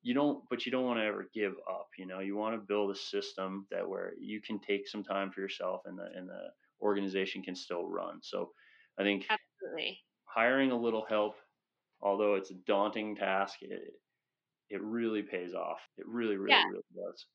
[0.02, 1.88] you don't, but you don't want to ever give up.
[1.98, 5.30] You know, you want to build a system that where you can take some time
[5.30, 8.20] for yourself and the, and the organization can still run.
[8.22, 8.52] So
[8.98, 10.04] I think Absolutely.
[10.24, 11.36] hiring a little help,
[12.02, 13.94] although it's a daunting task, it,
[14.70, 15.80] it really pays off.
[15.98, 16.64] It really, really, Yeah.
[16.64, 17.26] really does.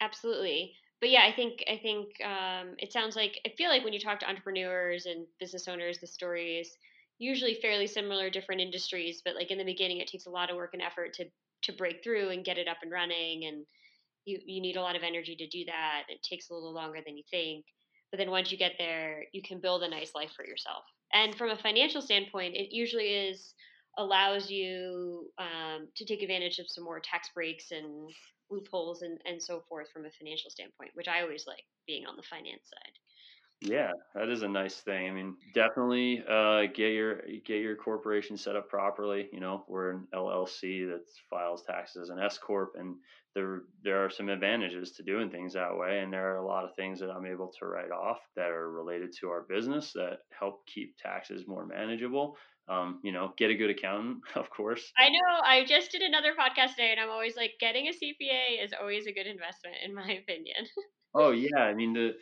[0.00, 0.74] Absolutely.
[1.00, 4.00] But yeah, I think I think um, it sounds like I feel like when you
[4.00, 6.76] talk to entrepreneurs and business owners, the story is
[7.18, 9.22] usually fairly similar, different industries.
[9.24, 11.26] But like in the beginning, it takes a lot of work and effort to
[11.62, 13.64] to break through and get it up and running, and
[14.24, 16.02] you you need a lot of energy to do that.
[16.08, 17.64] It takes a little longer than you think,
[18.10, 20.84] but then once you get there, you can build a nice life for yourself.
[21.12, 23.54] And from a financial standpoint, it usually is
[23.96, 28.10] allows you um, to take advantage of some more tax breaks and
[28.50, 32.16] loopholes and, and so forth from a financial standpoint, which I always like being on
[32.16, 32.92] the finance side.
[33.60, 35.08] Yeah, that is a nice thing.
[35.08, 39.28] I mean, definitely uh, get your get your corporation set up properly.
[39.32, 42.94] You know, we're an LLC that files taxes as an S corp, and
[43.34, 45.98] there there are some advantages to doing things that way.
[45.98, 48.70] And there are a lot of things that I'm able to write off that are
[48.70, 52.36] related to our business that help keep taxes more manageable.
[52.68, 54.92] Um, you know, get a good accountant, of course.
[54.98, 58.62] I know I just did another podcast today and I'm always like getting a CPA
[58.62, 60.66] is always a good investment in my opinion.
[61.14, 62.14] Oh yeah, I mean the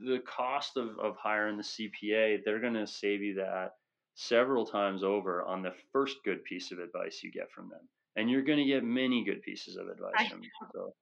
[0.00, 3.74] the cost of, of hiring the CPA, they're going to save you that
[4.14, 8.30] several times over on the first good piece of advice you get from them, and
[8.30, 10.50] you're going to get many good pieces of advice I from them.
[10.74, 10.94] So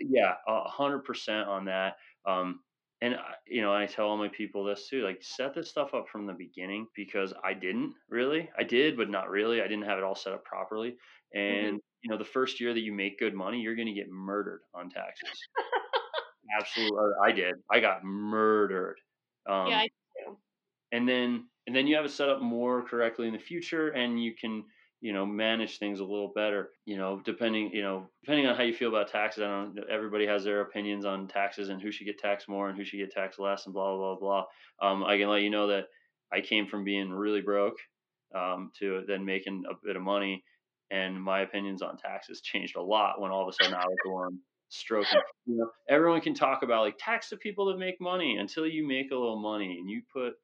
[0.00, 1.96] yeah, a hundred percent on that.
[2.26, 2.60] Um,
[3.02, 6.08] and you know, I tell all my people this too: like set this stuff up
[6.08, 8.50] from the beginning because I didn't really.
[8.58, 9.62] I did, but not really.
[9.62, 10.96] I didn't have it all set up properly.
[11.34, 14.10] And you know, the first year that you make good money, you're going to get
[14.10, 15.30] murdered on taxes.
[16.58, 17.54] Absolutely, I did.
[17.70, 18.96] I got murdered.
[19.48, 19.88] Um, yeah, I
[20.26, 20.36] do.
[20.92, 24.22] and then and then you have it set up more correctly in the future, and
[24.22, 24.64] you can
[25.00, 26.70] you know manage things a little better.
[26.84, 29.42] You know, depending you know depending on how you feel about taxes.
[29.42, 29.78] I don't.
[29.90, 32.98] Everybody has their opinions on taxes and who should get taxed more and who should
[32.98, 34.44] get taxed less, and blah blah blah.
[34.82, 35.86] Um, I can let you know that
[36.32, 37.76] I came from being really broke
[38.34, 40.44] um, to then making a bit of money,
[40.90, 43.96] and my opinions on taxes changed a lot when all of a sudden I was
[44.04, 45.20] the stroking.
[45.46, 48.86] You know, everyone can talk about like tax the people that make money until you
[48.86, 50.34] make a little money and you put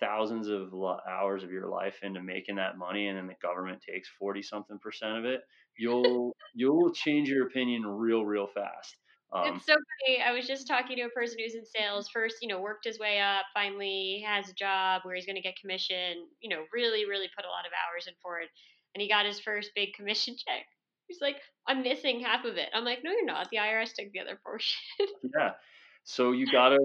[0.00, 0.72] thousands of
[1.08, 4.78] hours of your life into making that money, and then the government takes forty something
[4.78, 5.42] percent of it.
[5.76, 8.96] You'll you'll change your opinion real real fast.
[9.32, 10.20] Um, It's so funny.
[10.22, 12.08] I was just talking to a person who's in sales.
[12.08, 13.44] First, you know, worked his way up.
[13.54, 16.26] Finally, has a job where he's going to get commission.
[16.40, 18.48] You know, really, really put a lot of hours in for it.
[18.94, 20.66] And he got his first big commission check.
[21.06, 21.36] He's like,
[21.66, 22.68] I'm missing half of it.
[22.74, 23.50] I'm like, no, you're not.
[23.50, 24.78] The IRS took the other portion.
[25.36, 25.52] yeah.
[26.04, 26.78] So you got to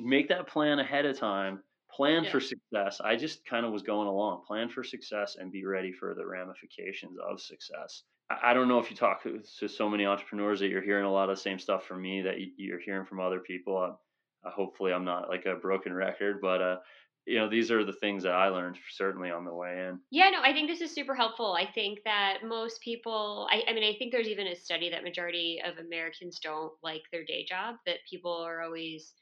[0.00, 1.62] make that plan ahead of time.
[1.94, 2.30] Plan Yeah.
[2.30, 3.00] for success.
[3.00, 4.44] I just kind of was going along.
[4.46, 8.02] Plan for success and be ready for the ramifications of success.
[8.30, 11.28] I don't know if you talk to so many entrepreneurs that you're hearing a lot
[11.30, 13.76] of the same stuff from me that you- you're hearing from other people.
[13.76, 13.96] Uh,
[14.46, 16.80] uh, hopefully, I'm not like a broken record, but uh,
[17.26, 20.00] you know, these are the things that I learned certainly on the way in.
[20.10, 21.52] Yeah, no, I think this is super helpful.
[21.54, 25.02] I think that most people, I, I mean, I think there's even a study that
[25.04, 29.14] majority of Americans don't like their day job, that people are always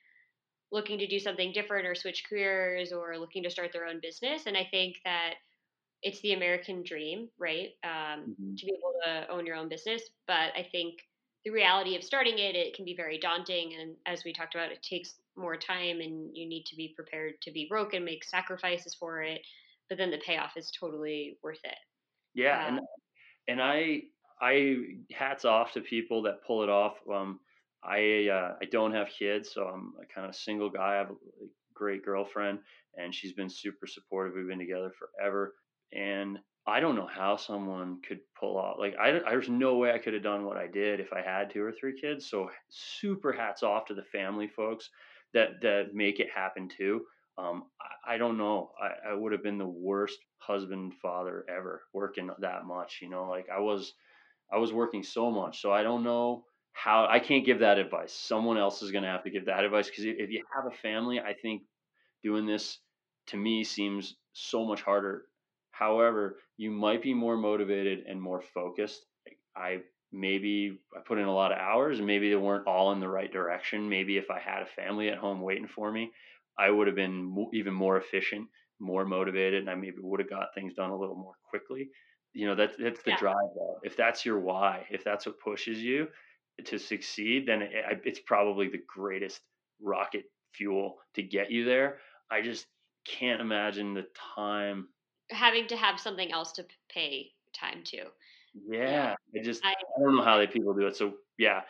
[0.73, 4.47] looking to do something different or switch careers or looking to start their own business.
[4.47, 5.37] And I think that
[6.03, 7.71] it's the American dream, right?
[7.85, 8.59] Um, Mhm.
[8.59, 10.03] to be able to own your own business.
[10.27, 11.01] But I think
[11.45, 13.75] the reality of starting it, it can be very daunting.
[13.75, 17.41] And as we talked about, it takes more time and you need to be prepared
[17.43, 19.47] to be broke and make sacrifices for it.
[19.89, 21.79] But then the payoff is totally worth it.
[22.35, 22.81] Yeah, Uh, and
[23.49, 24.05] and I
[24.41, 26.99] I hats off to people that pull it off.
[27.09, 27.41] Um,
[27.83, 30.95] I uh, I don't have kids, so I'm a kind of single guy.
[30.95, 31.17] I have a
[31.75, 32.61] great girlfriend,
[32.97, 34.35] and she's been super supportive.
[34.35, 35.57] We've been together forever,
[35.93, 39.93] and I don't know how someone could pull off like I, don't- there's no way
[39.93, 42.29] I could have done what I did if I had two or three kids.
[42.29, 44.91] So super hats off to the family folks
[45.35, 47.07] that that make it happen too.
[47.39, 48.73] Um, I, I don't know.
[48.81, 52.99] I, I would have been the worst husband father ever working that much.
[53.03, 53.95] You know, like I was
[54.53, 58.13] I was working so much, so I don't know how I can't give that advice.
[58.13, 60.77] Someone else is going to have to give that advice because if you have a
[60.77, 61.65] family, I think
[62.23, 62.79] doing this
[63.27, 65.29] to me seems so much harder.
[65.71, 69.07] However, you might be more motivated and more focused.
[69.57, 73.01] I maybe I put in a lot of hours and maybe they weren't all in
[73.01, 73.89] the right direction.
[73.89, 76.13] Maybe if I had a family at home waiting for me,
[76.59, 80.29] I would have been mo- even more efficient, more motivated, and I maybe would have
[80.31, 81.91] got things done a little more quickly.
[82.35, 83.19] You know, that's that's the Yeah.
[83.19, 83.81] drive though.
[83.83, 86.09] If that's your why, if that's what pushes you
[86.65, 89.41] to succeed, then it, it's probably the greatest
[89.81, 91.99] rocket fuel to get you there.
[92.31, 92.67] I just
[93.05, 94.89] can't imagine the time.
[95.31, 98.11] having to have something else to pay time to.
[98.69, 100.97] Yeah, I just I- I don't know how they people do it.
[100.97, 101.63] So yeah,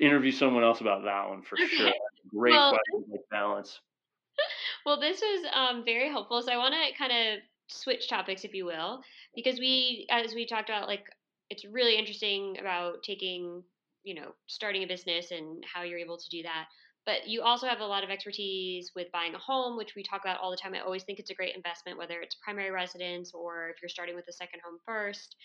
[0.00, 1.92] interview someone else about that one for sure.
[2.28, 3.80] Great Well, question, like balance.
[4.86, 6.42] Well, this was um, very helpful.
[6.42, 9.02] So I want to kind of switch topics, if you will,
[9.34, 11.06] because we, as we talked about, like
[11.50, 13.64] it's really interesting about taking,
[14.04, 16.66] you know, starting a business and how you're able to do that.
[17.06, 20.22] But you also have a lot of expertise with buying a home, which we talk
[20.22, 20.74] about all the time.
[20.74, 24.14] I always think it's a great investment, whether it's primary residence or if you're starting
[24.14, 25.36] with a second home first.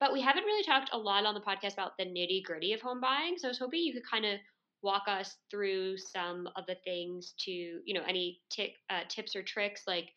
[0.00, 2.80] But we haven't really talked a lot on the podcast about the nitty gritty of
[2.80, 3.36] home buying.
[3.38, 4.40] So I was hoping you could kind of
[4.82, 9.42] walk us through some of the things to, you know, any ti- uh, tips or
[9.42, 10.08] tricks like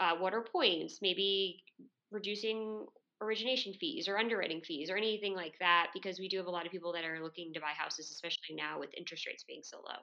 [0.00, 1.62] uh, what are points, maybe
[2.10, 2.86] reducing
[3.20, 6.66] origination fees or underwriting fees or anything like that, because we do have a lot
[6.66, 9.78] of people that are looking to buy houses, especially now with interest rates being so
[9.78, 9.98] low.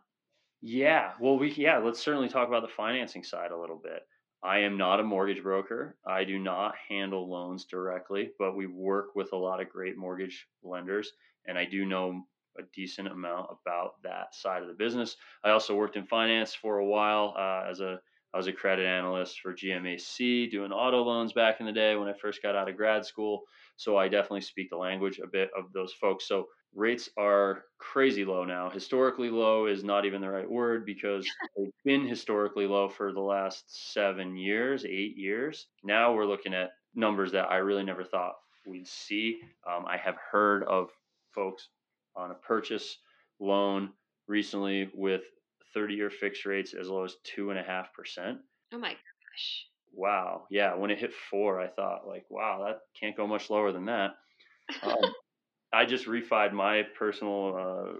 [0.62, 4.08] Yeah, well, we yeah, let's certainly talk about the financing side a little bit.
[4.41, 5.97] I am not a mortgage broker.
[6.06, 10.47] I do not handle loans directly, but we work with a lot of great mortgage
[10.63, 11.12] lenders,
[11.45, 12.23] and I do know
[12.58, 15.17] a decent amount about that side of the business.
[15.43, 17.99] I also worked in finance for a while uh, as a
[18.34, 22.08] I was a credit analyst for GMAC, doing auto loans back in the day when
[22.08, 23.43] I first got out of grad school.
[23.76, 26.28] So I definitely speak the language a bit of those folks.
[26.28, 28.69] So rates are crazy low now.
[28.69, 33.19] Historically low is not even the right word because they've been historically low for the
[33.19, 35.67] last seven years, eight years.
[35.84, 38.34] Now we're looking at numbers that I really never thought
[38.65, 39.39] we'd see.
[39.69, 40.89] Um, I have heard of
[41.36, 41.67] folks
[42.15, 42.98] on a purchase
[43.39, 43.91] loan
[44.28, 45.24] recently with
[45.74, 48.40] 30 year fixed rates as low as two and a half percent.
[48.74, 49.66] Oh my gosh.
[49.94, 50.44] Wow.
[50.50, 50.76] Yeah.
[50.76, 54.12] When it hit four, I thought like, wow, that can't go much lower than that.
[54.82, 54.98] Um,
[55.74, 57.94] I just refied my personal uh,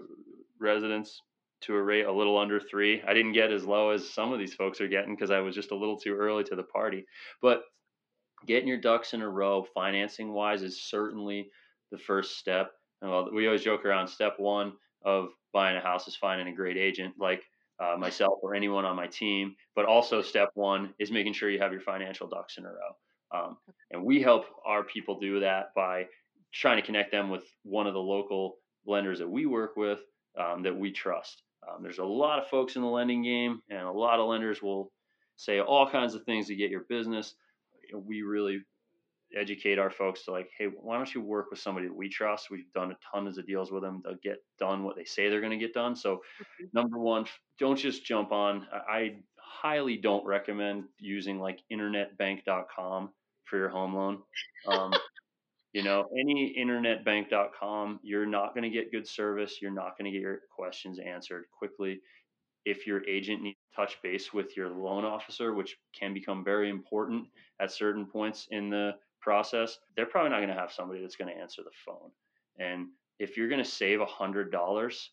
[0.60, 1.20] residence
[1.62, 3.02] to a rate a little under three.
[3.06, 5.54] I didn't get as low as some of these folks are getting because I was
[5.54, 7.04] just a little too early to the party.
[7.40, 7.62] But
[8.46, 11.48] getting your ducks in a row, financing wise, is certainly
[11.90, 12.72] the first step.
[13.00, 14.08] And well, we always joke around.
[14.08, 14.74] Step one
[15.04, 17.42] of buying a house is finding a great agent like
[17.80, 19.54] uh, myself or anyone on my team.
[19.74, 22.96] But also, step one is making sure you have your financial ducks in a row.
[23.32, 23.56] Um,
[23.90, 26.06] and we help our people do that by
[26.52, 29.98] trying to connect them with one of the local lenders that we work with
[30.38, 31.42] um, that we trust.
[31.66, 34.62] Um, there's a lot of folks in the lending game, and a lot of lenders
[34.62, 34.92] will
[35.36, 37.34] say all kinds of things to get your business.
[37.92, 38.60] We really
[39.34, 42.50] educate our folks to like, hey, why don't you work with somebody that we trust?
[42.50, 44.02] We've done a tons of deals with them.
[44.04, 45.96] They'll get done what they say they're going to get done.
[45.96, 46.22] So,
[46.72, 47.26] number one,
[47.58, 48.66] don't just jump on.
[48.72, 53.10] I I highly don't recommend using like internetbank.com
[53.44, 54.22] for your home loan.
[54.68, 54.92] Um,
[55.74, 59.60] You know, any internetbank.com, you're not going to get good service.
[59.60, 62.00] You're not going to get your questions answered quickly.
[62.64, 66.70] If your agent needs to touch base with your loan officer, which can become very
[66.70, 67.26] important
[67.60, 68.92] at certain points in the
[69.24, 72.10] process, they're probably not going to have somebody that's going to answer the phone.
[72.58, 75.10] And if you're going to save a hundred dollars,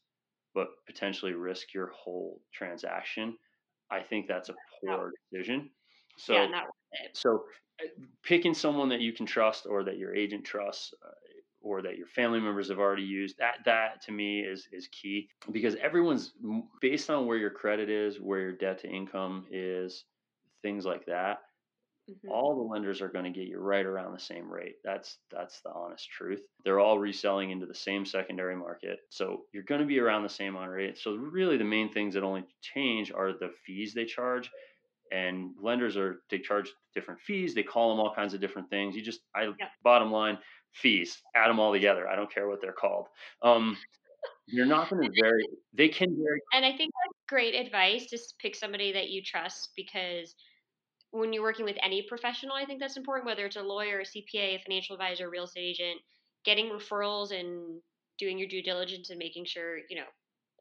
[0.54, 3.38] but potentially risk your whole transaction,
[3.90, 5.70] I think that's a poor decision.
[6.18, 6.66] So, yeah, not
[7.14, 7.46] so
[7.82, 7.88] uh,
[8.24, 11.12] picking someone that you can trust or that your agent trusts uh,
[11.62, 15.30] or that your family members have already used that that to me is is key
[15.52, 16.34] because everyone's
[16.82, 20.06] based on where your credit is where your debt to income is
[20.62, 21.40] things like that
[22.08, 22.34] Mhm.
[22.34, 25.62] all the lenders are going to get you right around the same rate that's that's
[25.62, 29.88] the honest truth they're all reselling into the same secondary market so you're going to
[29.88, 33.34] be around the same on rate so really the main things that only change are
[33.34, 34.50] the fees they charge
[35.12, 38.96] and lenders are they charge different fees they call them all kinds of different things
[38.96, 39.70] you just i Yeah.
[39.84, 40.38] bottom line
[40.74, 43.08] fees add them all together i don't care what they're called
[43.44, 43.84] um
[44.48, 48.08] you're not going to vary they can vary And I think that's great advice.
[48.10, 50.36] Just pick somebody that you trust because
[51.12, 54.06] when you're working with any professional, I think that's important, whether it's a lawyer, a
[54.06, 56.00] CPA, a financial advisor, a real estate agent,
[56.46, 57.82] getting referrals and
[58.18, 60.08] doing your due diligence and making sure, you know,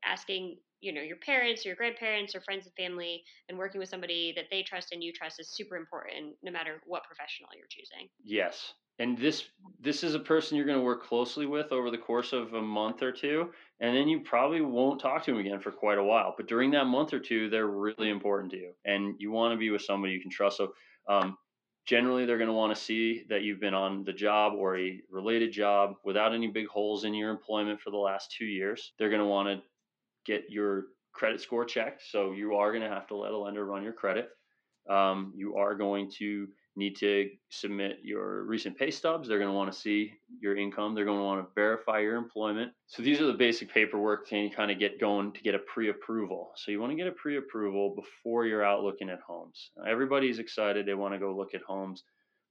[0.04, 3.88] asking, you know, your parents or your grandparents or friends and family and working with
[3.88, 7.66] somebody that they trust and you trust is super important no matter what professional you're
[7.68, 8.08] choosing.
[8.24, 8.72] Yes.
[9.00, 9.44] And this
[9.82, 12.60] this is a person you're going to work closely with over the course of a
[12.60, 16.04] month or two, and then you probably won't talk to them again for quite a
[16.04, 16.34] while.
[16.36, 19.58] But during that month or two, they're really important to you, and you want to
[19.58, 20.58] be with somebody you can trust.
[20.58, 20.74] So,
[21.08, 21.38] um,
[21.86, 25.00] generally, they're going to want to see that you've been on the job or a
[25.10, 28.92] related job without any big holes in your employment for the last two years.
[28.98, 29.62] They're going to want to
[30.26, 32.02] get your credit score checked.
[32.10, 34.28] So you are going to have to let a lender run your credit.
[34.90, 39.28] Um, you are going to need to submit your recent pay stubs.
[39.28, 40.94] They're going to want to see your income.
[40.94, 42.72] They're going to want to verify your employment.
[42.86, 46.52] So these are the basic paperwork to kind of get going to get a pre-approval.
[46.56, 49.70] So you want to get a pre-approval before you're out looking at homes.
[49.86, 50.86] Everybody's excited.
[50.86, 52.04] They want to go look at homes.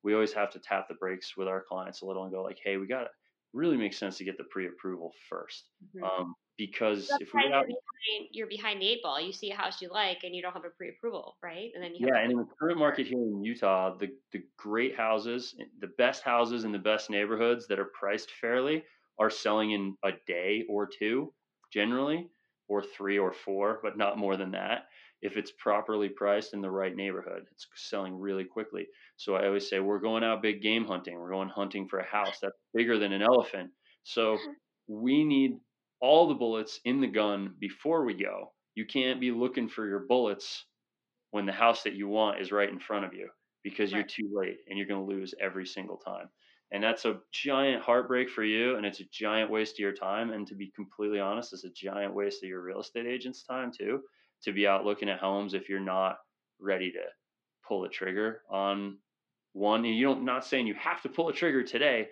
[0.03, 2.59] We always have to tap the brakes with our clients a little and go like,
[2.63, 3.09] hey, we got to
[3.53, 7.65] really make sense to get the pre-approval 1st um, because That's if we why out,
[7.69, 9.19] you're behind, you're behind the eight ball.
[9.19, 11.71] You see a house you like and you don't have a pre-approval, right?
[11.73, 14.43] And then you have Yeah, and in the current market here in Utah, the the
[14.57, 18.83] great houses, eh, the best houses in the best neighborhoods that are priced fairly
[19.17, 21.33] are selling in a day or two,
[21.73, 22.29] generally,
[22.67, 24.87] or three or four, but not more than that.
[25.21, 28.87] If it's properly priced in the right neighborhood, it's selling really quickly.
[29.17, 31.17] So I always say we're going out big game hunting.
[31.17, 33.71] We're going hunting for a house that's bigger than an elephant.
[34.03, 34.37] So
[34.87, 35.53] we need
[36.01, 38.53] all the bullets in the gun before we go.
[38.75, 40.65] You can't be looking for your bullets
[41.31, 43.29] when the house that you want is right in front of you
[43.63, 46.29] because you're too late and you're going to lose every single time.
[46.71, 50.31] And that's a giant heartbreak for you and it's a giant waste of your time
[50.31, 53.71] and to be completely honest, it's a giant waste of your real estate agent's time
[53.71, 54.01] too
[54.43, 56.17] to be out looking at homes if you're not
[56.59, 57.01] ready to
[57.67, 58.97] pull the trigger on
[59.53, 62.09] one and you don't not saying you have to pull a trigger today.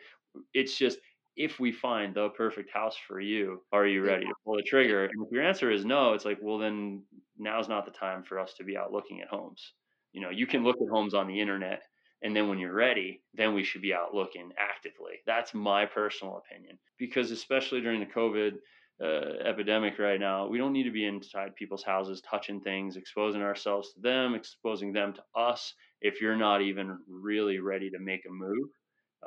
[0.54, 1.00] It's just
[1.38, 5.06] if we find the perfect house for you, are you ready to pull the trigger?
[5.06, 7.04] And if your answer is no, it's like, well, then
[7.38, 9.74] now's not the time for us to be out looking at homes.
[10.14, 11.84] You know, you can look at homes on the internet,
[12.24, 15.20] and then when you're ready, then we should be out looking actively.
[15.28, 16.80] That's my personal opinion.
[16.98, 18.54] Because especially during the COVID
[19.00, 23.44] uh, epidemic right now, we don't need to be inside people's houses, touching things, exposing
[23.44, 25.76] ourselves to them, exposing them to us.
[26.02, 28.70] If you're not even really ready to make a move,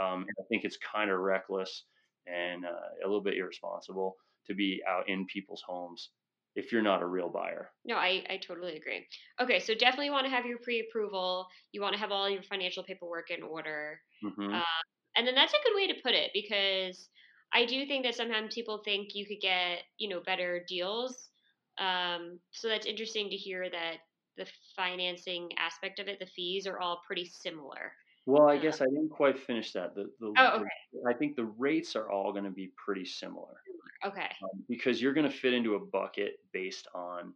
[0.00, 1.84] um, and I think it's kind of reckless
[2.26, 2.70] and uh,
[3.02, 4.16] a little bit irresponsible
[4.46, 6.10] to be out in people's homes
[6.54, 7.72] if you're not a real buyer.
[7.84, 9.06] No, I, I totally agree.
[9.40, 11.48] Okay, so definitely want to have your pre-approval.
[11.72, 14.00] You want to have all your financial paperwork in order.
[14.22, 14.82] hmm Uh,
[15.16, 17.08] and then that's a good way to put it because
[17.52, 21.30] I do think that sometimes people think you could get, you know, better deals.
[21.78, 23.98] Um, so that's interesting to hear that
[24.36, 24.46] the
[24.76, 27.92] financing aspect of it, the fees are all pretty similar.
[28.30, 29.94] Well, I guess I didn't quite finish that.
[29.94, 33.60] The, the, Oh, the- I think the rates are all going to be pretty similar
[34.04, 34.30] Okay.
[34.42, 37.34] um, because you're going to fit into a bucket based on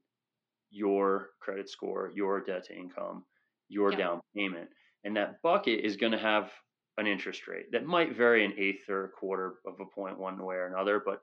[0.71, 3.25] your credit score, your debt to income,
[3.69, 4.71] your down payment,
[5.05, 6.53] and that bucket is going to have
[6.99, 10.43] an interest rate that might vary an eighth or a quarter of a point one
[10.43, 11.21] way or another, but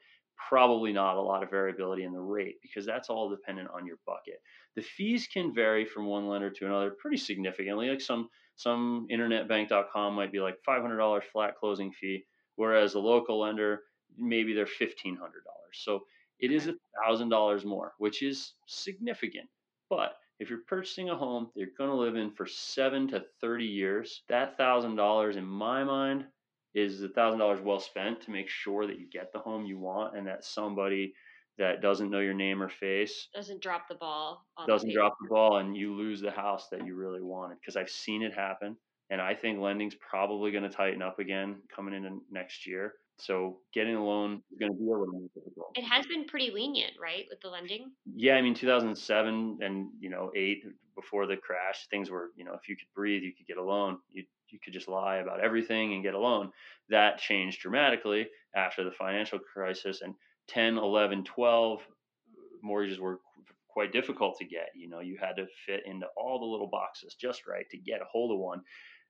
[0.50, 3.98] probably not a lot of variability in the rate because that's all dependent on your
[4.06, 4.42] bucket.
[4.76, 7.90] The fees can vary from one lender to another pretty significantly.
[7.90, 8.30] Like some
[8.62, 13.82] some internetbank.com might be like $500 flat closing fee, whereas a local lender
[14.18, 15.18] maybe they're $1500.
[15.74, 16.04] So
[16.40, 19.48] it is a thousand dollars more, which is significant.
[19.90, 23.24] But if you're purchasing a home that you're going to live in for seven to
[23.42, 26.26] 30 years, that thousand dollars in my mind
[26.74, 29.78] is a thousand dollars well spent to make sure that you get the home you
[29.78, 31.14] want and that somebody
[31.58, 35.30] that doesn't know your name or face doesn't drop the ball doesn't the drop the
[35.30, 38.76] ball and you lose the house that you really wanted because i've seen it happen
[39.10, 43.60] and i think lending's probably going to tighten up again coming into next year so
[43.72, 45.74] getting a loan is going to be a little more difficult.
[45.76, 47.92] It has been pretty lenient right with the lending?
[48.16, 50.64] Yeah i mean 2007 and you know 8
[50.96, 53.64] before the crash things were you know if you could breathe you could get a
[53.64, 56.52] loan you you could just lie about everything and get a loan.
[56.90, 60.14] That changed dramatically after the financial crisis and
[60.52, 61.82] 10 11 12
[62.62, 63.20] mortgages were
[63.70, 67.16] quite difficult to get you know you had to fit into all the little boxes
[67.20, 68.62] just right to get a hold of one.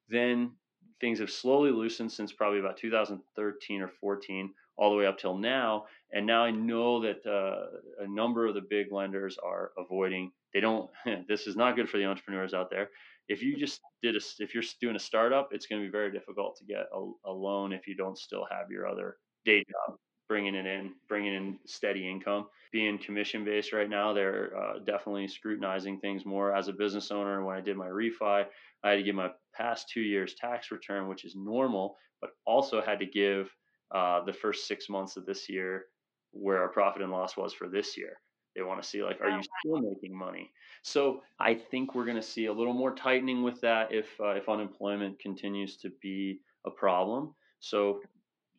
[0.10, 0.52] Then
[1.00, 5.38] things have slowly loosened since probably about 2013 or 14 all the way up till
[5.38, 10.32] now and now i know that uh, a number of the big lenders are avoiding.
[10.54, 10.90] They don't
[11.28, 12.90] this is not good for the entrepreneurs out there.
[13.28, 16.12] If you just did a if you're doing a startup it's going to be very
[16.12, 19.98] difficult to get a, a loan if you don't still have your other day job
[20.32, 22.48] bringing it in, bringing in steady income.
[22.72, 26.56] Being commission based right now, they're uh, definitely scrutinizing things more.
[26.56, 28.46] As a business owner, and when I did my refi,
[28.82, 32.82] I had to give my past two years tax return, which is normal, but also
[32.82, 33.54] had to give
[33.94, 35.88] uh, the first six months of this year
[36.32, 38.14] where our profit and loss was for this year.
[38.56, 40.50] They want to see like, are you still making money?
[40.82, 44.30] So I think we're going to see a little more tightening with that if uh,
[44.30, 47.36] if unemployment continues to be a problem.
[47.60, 48.00] So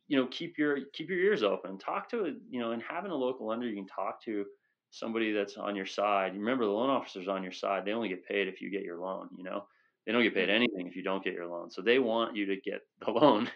[0.09, 1.79] you know keep your keep your ears open.
[1.79, 4.45] Talk to you know and having a local lender you can talk to
[4.91, 6.35] somebody that's on your side.
[6.35, 8.99] Remember the loan officer's on your side they only get paid if you get your
[8.99, 9.65] loan you know?
[10.07, 10.57] They don't get paid mm-hmm.
[10.57, 11.71] anything if you don't get your loan.
[11.71, 13.49] So they want you to get the loan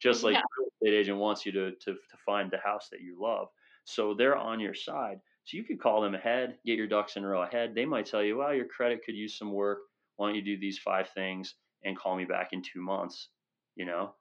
[0.00, 0.40] just like yeah.
[0.40, 3.48] the real estate agent wants you to, to to find the house that you love.
[3.84, 5.20] So they're on your side.
[5.44, 7.74] So you could call them ahead get your ducks in a row ahead.
[7.74, 9.78] They might tell you well your credit could use some work.
[10.16, 13.28] Why don't you do these five things and call me back in two months
[13.76, 14.14] you know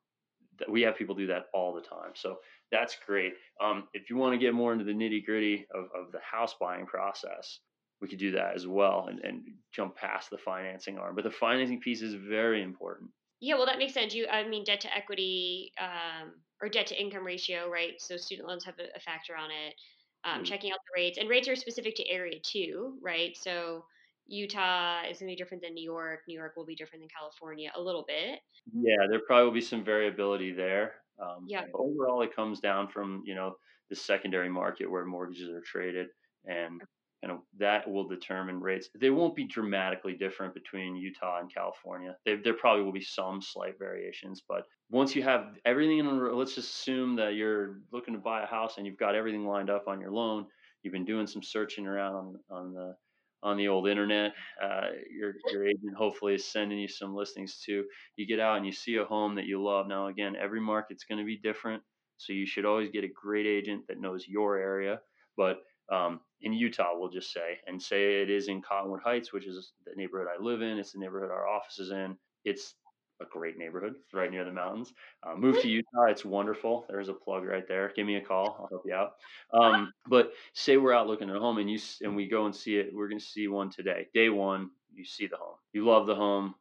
[0.70, 2.12] we have people do that all the time.
[2.14, 2.38] So
[2.72, 3.34] that's great.
[3.64, 6.56] Um, if you want to get more into the nitty gritty of, of the house
[6.60, 7.60] buying process,
[8.02, 11.16] we could do that as well and, and jump past the financing arm.
[11.16, 13.10] But the financing piece is very important.
[13.40, 14.14] Yeah, well, that makes sense.
[14.14, 17.94] You, I mean, debt to equity um, or debt to income ratio, right?
[18.00, 19.76] So student loans have a, a factor on it.
[20.24, 20.44] Um, mm-hmm.
[20.44, 23.36] Checking out the rates, and rates are specific to area too, right?
[23.36, 23.84] So
[24.32, 26.22] Utah is going to be different than New York.
[26.26, 28.40] New York will be different than California a little bit.
[28.74, 30.94] Yeah, there probably will be some variability there.
[31.22, 31.66] Um, yeah.
[31.74, 33.56] Overall, it comes down from you know
[33.90, 36.08] the secondary market where mortgages are traded,
[36.46, 36.82] and
[37.22, 38.88] you know that will determine rates.
[39.00, 42.16] They won't be dramatically different between Utah and California.
[42.26, 46.56] They, there probably will be some slight variations, but once you have everything in, let's
[46.56, 49.90] just assume that you're looking to buy a house and you've got everything lined up
[49.90, 50.46] on your loan.
[50.84, 52.96] You've been doing some searching around on on the
[53.44, 54.34] on the old internet.
[54.62, 57.86] Uh, your your agent hopefully is sending you some listings too.
[58.16, 59.88] You get out and you see a home that you love.
[59.88, 61.82] Now again, every market's going to be different,
[62.18, 65.00] so you should always get a great agent that knows your area.
[65.38, 65.58] But
[65.92, 69.74] um, in Utah, we'll just say, and say it is in Cottonwood Heights, which is
[69.86, 70.78] the neighborhood I live in.
[70.78, 72.16] It's the neighborhood our office is in.
[72.46, 72.76] It's
[73.22, 74.94] a great neighborhood right near the mountains.
[75.24, 76.86] Uh, move to Utah, it's wonderful.
[76.90, 77.92] There's a plug right there.
[77.96, 79.12] Give me a call, I'll help you out.
[79.54, 82.56] Um, but say we're out looking at a home and you and we go and
[82.56, 82.90] see it.
[82.94, 84.08] We're going to see one today.
[84.14, 85.56] Day one, you see the home.
[85.74, 86.56] You love the home,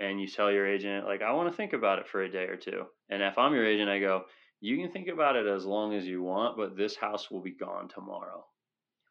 [0.00, 2.44] and you tell your agent like, I want to think about it for a day
[2.44, 2.84] or two.
[3.08, 4.24] And if I'm your agent, I go,
[4.60, 7.52] you can think about it as long as you want, but this house will be
[7.52, 8.44] gone tomorrow.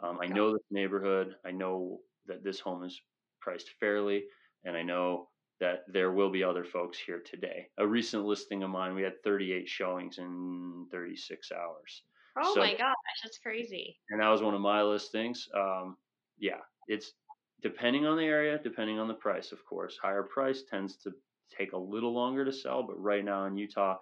[0.01, 1.35] Um, I know this neighborhood.
[1.45, 2.99] I know that this home is
[3.39, 4.23] priced fairly,
[4.63, 5.29] and I know
[5.59, 7.67] that there will be other folks here today.
[7.77, 12.03] A recent listing of mine, we had 38 showings in 36 hours.
[12.37, 12.93] Oh so, my gosh,
[13.23, 13.97] that's crazy.
[14.09, 15.47] And that was one of my listings.
[15.55, 15.95] Um,
[16.37, 17.13] yeah, it's
[17.61, 19.97] depending on the area, depending on the price, of course.
[20.01, 21.11] Higher price tends to
[21.57, 23.95] take a little longer to sell, but right now in Utah,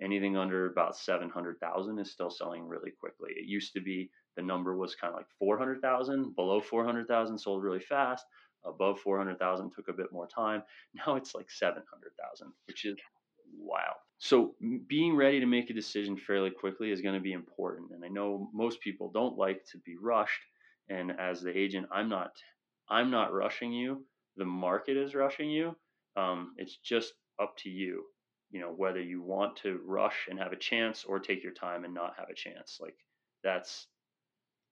[0.00, 3.30] anything under about 700,000 is still selling really quickly.
[3.36, 7.80] It used to be the number was kind of like 400,000, below 400,000 sold really
[7.80, 8.24] fast
[8.64, 10.62] above 400,000 took a bit more time.
[10.94, 12.96] Now it's like 700,000, which is
[13.58, 13.96] wild.
[14.18, 14.54] So
[14.86, 17.92] being ready to make a decision fairly quickly is going to be important.
[17.92, 20.40] And I know most people don't like to be rushed.
[20.88, 22.32] And as the agent, I'm not,
[22.88, 24.04] I'm not rushing you.
[24.36, 25.74] The market is rushing you.
[26.16, 28.04] Um, it's just up to you,
[28.50, 31.84] you know, whether you want to rush and have a chance or take your time
[31.84, 32.78] and not have a chance.
[32.80, 32.96] Like
[33.42, 33.86] that's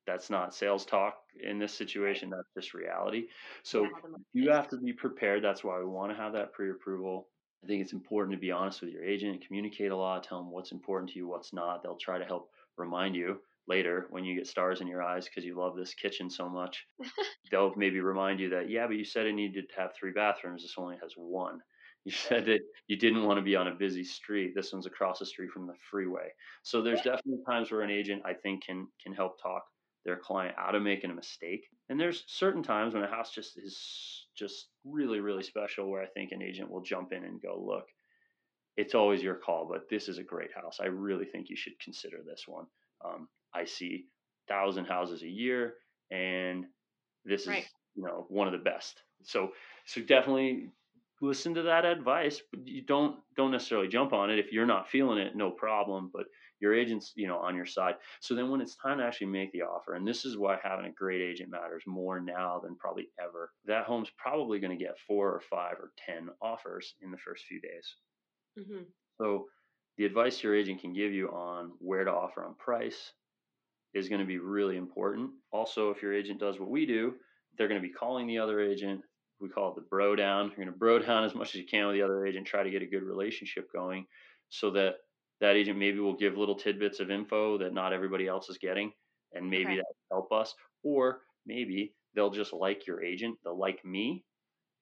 [0.08, 3.26] that's not sales talk in this situation that's just reality.
[3.62, 3.86] So
[4.32, 7.28] you have to be prepared that's why we want to have that pre-approval.
[7.62, 10.50] I think it's important to be honest with your agent communicate a lot tell them
[10.50, 11.82] what's important to you what's not.
[11.82, 13.38] They'll try to help remind you
[13.68, 16.86] later when you get stars in your eyes because you love this kitchen so much.
[17.50, 20.62] They'll maybe remind you that yeah but you said it needed to have three bathrooms
[20.62, 21.60] this only has one.
[22.04, 24.54] You said that you didn't want to be on a busy street.
[24.54, 26.30] This one's across the street from the freeway.
[26.62, 29.64] So there's definitely times where an agent I think can can help talk
[30.04, 31.66] their client out of making a mistake.
[31.88, 36.06] And there's certain times when a house just is just really really special where I
[36.06, 37.86] think an agent will jump in and go, "Look,
[38.76, 40.78] it's always your call, but this is a great house.
[40.80, 42.66] I really think you should consider this one.
[43.04, 44.06] Um, I see
[44.48, 45.74] thousand houses a year,
[46.10, 46.64] and
[47.24, 47.64] this right.
[47.64, 49.02] is you know one of the best.
[49.24, 49.50] So
[49.86, 50.70] so definitely
[51.20, 54.88] listen to that advice, but you don't don't necessarily jump on it if you're not
[54.88, 55.36] feeling it.
[55.36, 56.26] No problem, but
[56.60, 57.94] your agent's you know on your side.
[58.20, 60.86] So then when it's time to actually make the offer, and this is why having
[60.86, 63.52] a great agent matters more now than probably ever.
[63.66, 67.44] That home's probably going to get four or five or ten offers in the first
[67.44, 67.94] few days.
[68.58, 68.84] Mm-hmm.
[69.20, 69.46] So
[69.96, 73.12] the advice your agent can give you on where to offer on price
[73.94, 75.30] is going to be really important.
[75.50, 77.14] Also, if your agent does what we do,
[77.56, 79.00] they're going to be calling the other agent.
[79.40, 80.46] We call it the bro down.
[80.46, 82.62] You're going to bro down as much as you can with the other agent, try
[82.62, 84.06] to get a good relationship going
[84.48, 84.96] so that
[85.40, 88.92] that agent maybe will give little tidbits of info that not everybody else is getting
[89.34, 89.76] and maybe okay.
[89.76, 94.24] that will help us or maybe they'll just like your agent they'll like me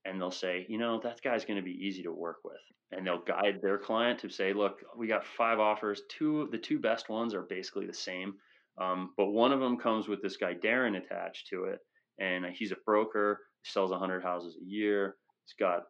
[0.04, 2.60] and they'll say you know that guy's going to be easy to work with
[2.92, 6.02] and they'll guide their client to say, look, we got five offers.
[6.08, 8.34] Two the two best ones are basically the same,
[8.80, 11.80] um, but one of them comes with this guy Darren attached to it,
[12.18, 13.40] and he's a broker.
[13.72, 15.16] Sells 100 houses a year.
[15.44, 15.84] He's got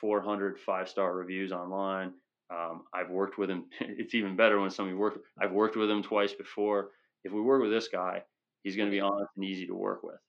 [0.00, 2.12] 400 five star reviews online.
[2.50, 3.64] Um, I've worked with him.
[3.80, 5.18] It's even better when somebody worked.
[5.40, 6.90] I've worked with him twice before.
[7.24, 8.22] If we work with this guy,
[8.62, 10.20] he's going to be honest and easy to work with.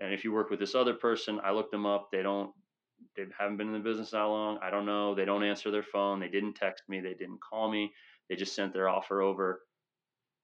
[0.00, 2.08] And if you work with this other person, I looked them up.
[2.10, 2.52] They don't
[3.16, 4.58] they haven't been in the business that long.
[4.62, 5.14] I don't know.
[5.14, 6.20] They don't answer their phone.
[6.20, 7.00] They didn't text me.
[7.00, 7.92] They didn't call me.
[8.28, 9.62] They just sent their offer over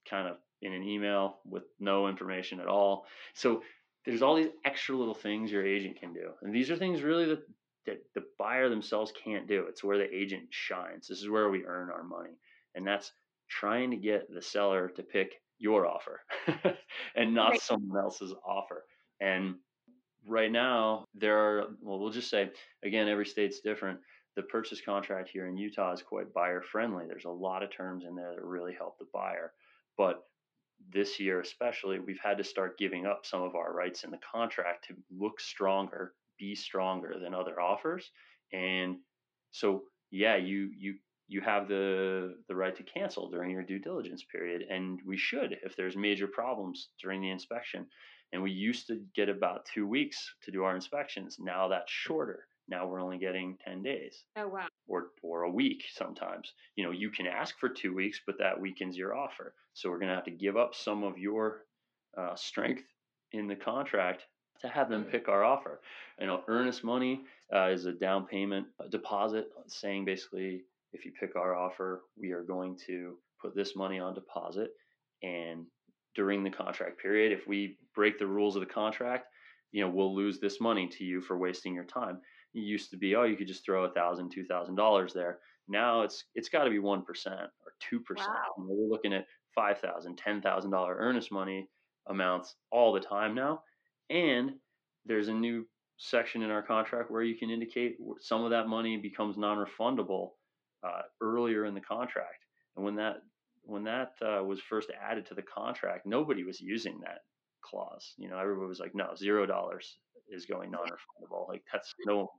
[0.08, 3.06] kind of in an email with no information at all.
[3.34, 3.62] So
[4.08, 6.30] there's all these extra little things your agent can do.
[6.40, 7.42] And these are things really that,
[7.84, 9.66] that the buyer themselves can't do.
[9.68, 11.06] It's where the agent shines.
[11.06, 12.38] This is where we earn our money.
[12.74, 13.12] And that's
[13.50, 16.22] trying to get the seller to pick your offer
[17.16, 17.60] and not right.
[17.60, 18.86] someone else's offer.
[19.20, 19.56] And
[20.26, 22.50] right now there are well we'll just say
[22.82, 23.98] again every state's different
[24.36, 28.04] the purchase contract here in utah is quite buyer friendly there's a lot of terms
[28.04, 29.52] in there that really help the buyer
[29.96, 30.24] but
[30.92, 34.18] this year especially we've had to start giving up some of our rights in the
[34.32, 38.10] contract to look stronger be stronger than other offers
[38.52, 38.96] and
[39.50, 40.94] so yeah you you
[41.26, 45.56] you have the the right to cancel during your due diligence period and we should
[45.62, 47.86] if there's major problems during the inspection
[48.32, 51.38] and we used to get about two weeks to do our inspections.
[51.38, 52.46] Now that's shorter.
[52.68, 54.24] Now we're only getting 10 days.
[54.36, 54.66] Oh, wow.
[54.86, 56.52] Or, or a week sometimes.
[56.76, 59.54] You know, you can ask for two weeks, but that weakens your offer.
[59.74, 61.64] So we're going to have to give up some of your
[62.16, 62.84] uh, strength
[63.32, 64.24] in the contract
[64.60, 65.80] to have them pick our offer.
[66.20, 67.22] You know, earnest money
[67.54, 70.62] uh, is a down payment a deposit saying basically,
[70.92, 74.70] if you pick our offer, we are going to put this money on deposit
[75.22, 75.66] and
[76.14, 77.32] during the contract period.
[77.32, 79.26] If we break the rules of the contract,
[79.70, 82.20] you know, we'll lose this money to you for wasting your time.
[82.54, 85.38] Used to be, oh, you could just throw a thousand, two thousand dollars there.
[85.68, 88.30] Now it's it's got to be one percent or two percent.
[88.56, 88.64] Wow.
[88.66, 91.68] we're looking at five thousand, ten thousand dollar earnest money
[92.06, 93.62] amounts all the time now,
[94.08, 94.52] and
[95.04, 95.66] there's a new
[95.98, 100.30] section in our contract where you can indicate some of that money becomes non-refundable
[100.86, 102.44] uh, earlier in the contract.
[102.76, 103.22] And when that
[103.62, 107.18] when that uh, was first added to the contract, nobody was using that
[107.60, 108.14] clause.
[108.16, 109.98] You know, everybody was like, no, zero dollars
[110.30, 111.48] is going non-refundable.
[111.48, 112.30] Like that's no,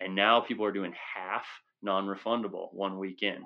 [0.00, 1.46] and now people are doing half
[1.82, 3.42] non-refundable one week in.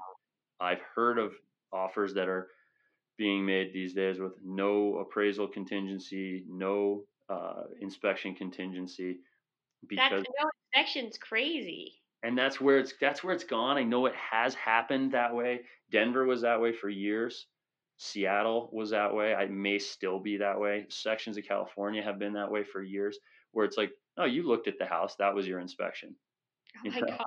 [0.60, 1.32] I've heard of
[1.72, 2.48] offers that are
[3.16, 9.18] being made these days with no appraisal contingency, no uh, inspection contingency.
[9.86, 13.76] Because that's no inspection's crazy and that's where it's that's where it's gone.
[13.76, 15.60] I know it has happened that way.
[15.90, 17.46] Denver was that way for years.
[17.98, 19.34] Seattle was that way.
[19.34, 20.86] I may still be that way.
[20.88, 23.18] Sections of California have been that way for years,
[23.52, 26.14] where it's like, no, you looked at the house, that was your inspection.
[26.86, 27.24] Oh my god!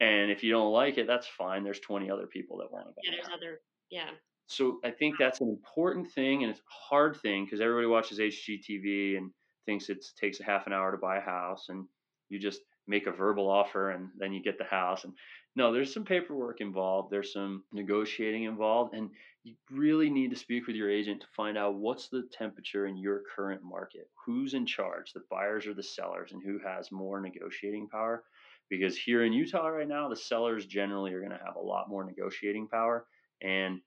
[0.00, 1.64] And if you don't like it, that's fine.
[1.64, 3.02] There's 20 other people that want to buy.
[3.04, 3.60] Yeah, there's other.
[3.90, 4.10] Yeah.
[4.46, 8.18] So I think that's an important thing, and it's a hard thing because everybody watches
[8.18, 9.30] HGTV and
[9.66, 11.86] thinks it takes a half an hour to buy a house, and
[12.28, 15.14] you just make a verbal offer and then you get the house and
[15.56, 19.08] no there's some paperwork involved there's some negotiating involved and
[19.44, 22.96] you really need to speak with your agent to find out what's the temperature in
[22.96, 27.20] your current market who's in charge the buyers or the sellers and who has more
[27.20, 28.24] negotiating power.
[28.70, 31.90] Because here in utah right now the sellers generally are going to have a lot
[31.90, 33.06] more negotiating power
[33.42, 33.80] and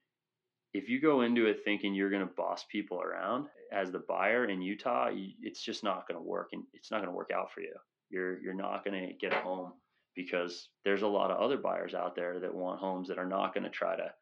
[0.72, 4.44] if you go into it thinking you're going to boss people around as the buyer
[4.44, 5.10] in utah
[5.42, 7.74] it's just not going to work and it's not going to work out for you.
[8.10, 9.72] You're you're not going to get a home
[10.14, 13.52] because there's a lot of other buyers out there that want homes that are not
[13.52, 14.12] going to try to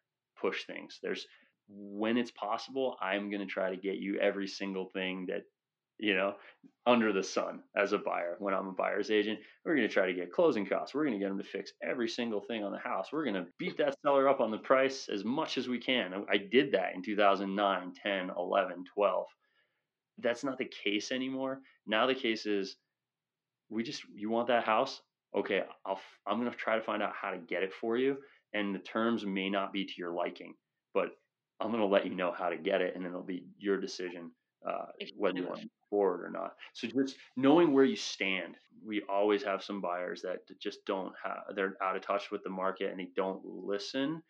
[0.40, 0.98] push things.
[1.02, 1.26] There's
[1.68, 5.42] when it's possible, I'm going to try to get you every single thing that
[5.98, 6.34] you know,
[6.86, 8.36] under the sun as a buyer.
[8.38, 10.94] When I'm a buyer's agent, we're going to try to get closing costs.
[10.94, 13.08] We're going to get them to fix every single thing on the house.
[13.12, 16.12] We're going to beat that seller up on the price as much as we can.
[16.30, 19.26] I did that in 2009, 10, 11, 12.
[20.18, 21.60] That's not the case anymore.
[21.86, 22.76] Now the case is
[23.68, 25.00] we just you want that house?
[25.34, 28.16] Okay, I'll I'm going to try to find out how to get it for you
[28.56, 30.54] and the terms may not be to your liking,
[30.94, 31.10] but
[31.60, 33.80] I'm going to let you know how to get it and then it'll be your
[33.80, 34.30] decision
[34.66, 34.86] uh,
[35.16, 36.54] whether you want to forward or not.
[36.72, 38.56] So just knowing where you stand.
[38.84, 42.50] We always have some buyers that just don't have they're out of touch with the
[42.50, 44.22] market and they don't listen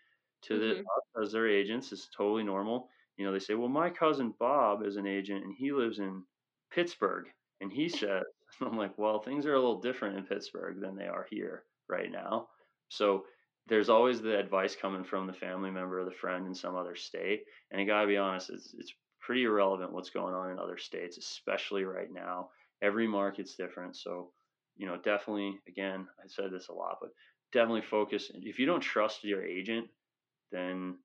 [0.43, 0.83] to mm-hmm.
[1.17, 1.93] the as their agents.
[1.93, 2.89] It's totally normal.
[3.17, 6.23] You know, they say, "Well, my cousin Bob is an agent and he lives in
[6.71, 7.27] Pittsburgh."
[7.61, 8.23] And he said,
[8.61, 12.11] I'm like, "Well, things are a little different in Pittsburgh than they are here right
[12.11, 12.49] now."
[12.89, 13.25] So
[13.69, 16.95] there's always the advice coming from the family member or the friend in some other
[16.95, 17.43] state.
[17.71, 21.19] And I gotta be honest, it's, it's pretty irrelevant what's going on in other states,
[21.19, 22.51] especially right now.
[22.83, 23.97] Every market's different.
[23.97, 24.31] So,
[24.77, 27.11] you know, definitely, again, I said this a lot, but
[27.53, 28.31] definitely focus.
[28.35, 29.89] If you don't trust your agent,
[30.53, 30.99] then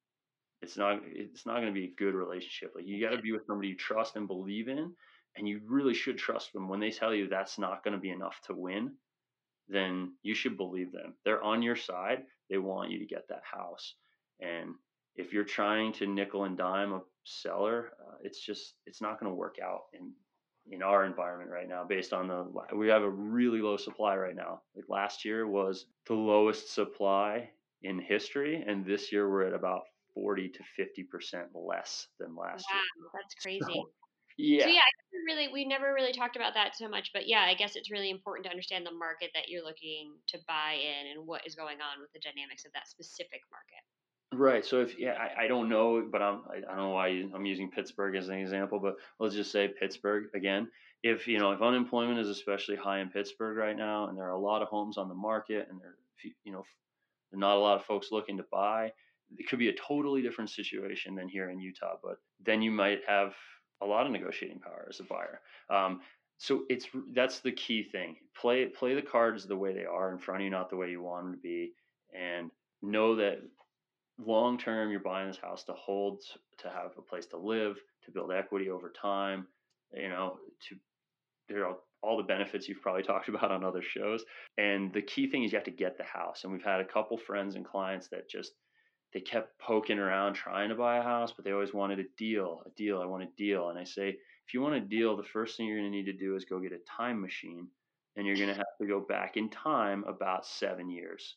[0.62, 2.74] it's not it's not to be a good relationship.
[2.76, 4.94] Like you got to be with somebody you trust and believe in,
[5.36, 6.70] and you really should trust them.
[6.70, 8.92] When they tell you that's not going to be enough to win,
[9.72, 11.14] then you should believe them.
[11.26, 12.24] They're on your side.
[12.50, 13.96] They want you to get that house,
[14.40, 14.76] and
[15.16, 19.32] if you're trying to nickel and dime a seller, uh, it's just it's not going
[19.32, 20.12] to work out in
[20.70, 21.84] in our environment right now.
[21.84, 22.46] Based on the
[22.76, 24.62] we have a really low supply right now.
[24.76, 27.50] Like last year was the lowest supply
[27.84, 32.66] in history, and this year we're at about forty to fifty percent less than last
[32.72, 33.10] wow, year.
[33.14, 33.60] that's crazy.
[33.62, 33.90] So,
[34.38, 34.64] yeah.
[34.64, 34.82] So yeah,
[35.26, 38.10] really we never really talked about that so much, but yeah, I guess it's really
[38.10, 41.78] important to understand the market that you're looking to buy in and what is going
[41.82, 43.84] on with the dynamics of that specific market.
[44.34, 44.66] Right.
[44.66, 47.46] So if yeah, I, I don't know, but I'm I, I don't know why I'm
[47.46, 50.70] using Pittsburgh as an example, but let's just say Pittsburgh again.
[51.04, 54.32] If you know if unemployment is especially high in Pittsburgh right now, and there are
[54.32, 55.96] a lot of homes on the market, and there
[56.44, 56.64] you know
[57.34, 58.92] not a lot of folks looking to buy,
[59.38, 61.96] it could be a totally different situation than here in Utah.
[62.02, 63.34] But then you might have
[63.82, 65.42] a lot of negotiating power as a buyer.
[65.70, 66.02] Um,
[66.38, 68.16] so it's that's the key thing.
[68.40, 70.90] Play play the cards the way they are in front of you, not the way
[70.90, 71.74] you want them to be,
[72.18, 72.50] and
[72.82, 73.42] know that
[74.18, 76.22] long term, you're buying this house to hold,
[76.60, 79.48] to have a place to live, to build equity over time,
[79.94, 80.76] you know, to
[81.48, 84.24] there are all the benefits you've probably talked about on other shows.
[84.58, 86.44] And the key thing is you have to get the house.
[86.44, 88.54] And we've had a couple friends and clients that just
[89.14, 92.64] they kept poking around trying to buy a house, but they always wanted a deal,
[92.66, 93.02] a deal.
[93.02, 93.70] I want a deal.
[93.70, 96.06] And I say, if you want a deal, the first thing you're going to need
[96.06, 97.68] to do is go get a time machine,
[98.16, 101.36] and you're going to have to go back in time about seven years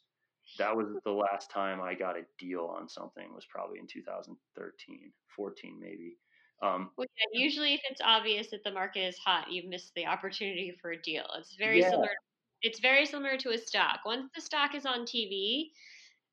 [0.58, 5.12] that was the last time I got a deal on something was probably in 2013,
[5.34, 6.16] 14 maybe.
[6.62, 10.06] Um, well, yeah, usually if it's obvious that the market is hot, you've missed the
[10.06, 11.24] opportunity for a deal.
[11.38, 11.90] It's very yeah.
[11.90, 12.10] similar.
[12.62, 14.00] It's very similar to a stock.
[14.06, 15.70] Once the stock is on TV,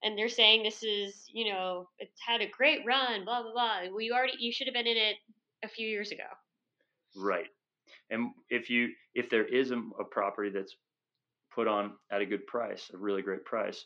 [0.04, 3.80] and they're saying this is, you know, it's had a great run, blah blah blah.
[3.91, 5.18] Well, you already you should have been in it
[5.64, 6.24] a few years ago.
[7.16, 7.47] Right.
[8.10, 10.76] And if you if there is a, a property that's
[11.54, 13.86] put on at a good price, a really great price,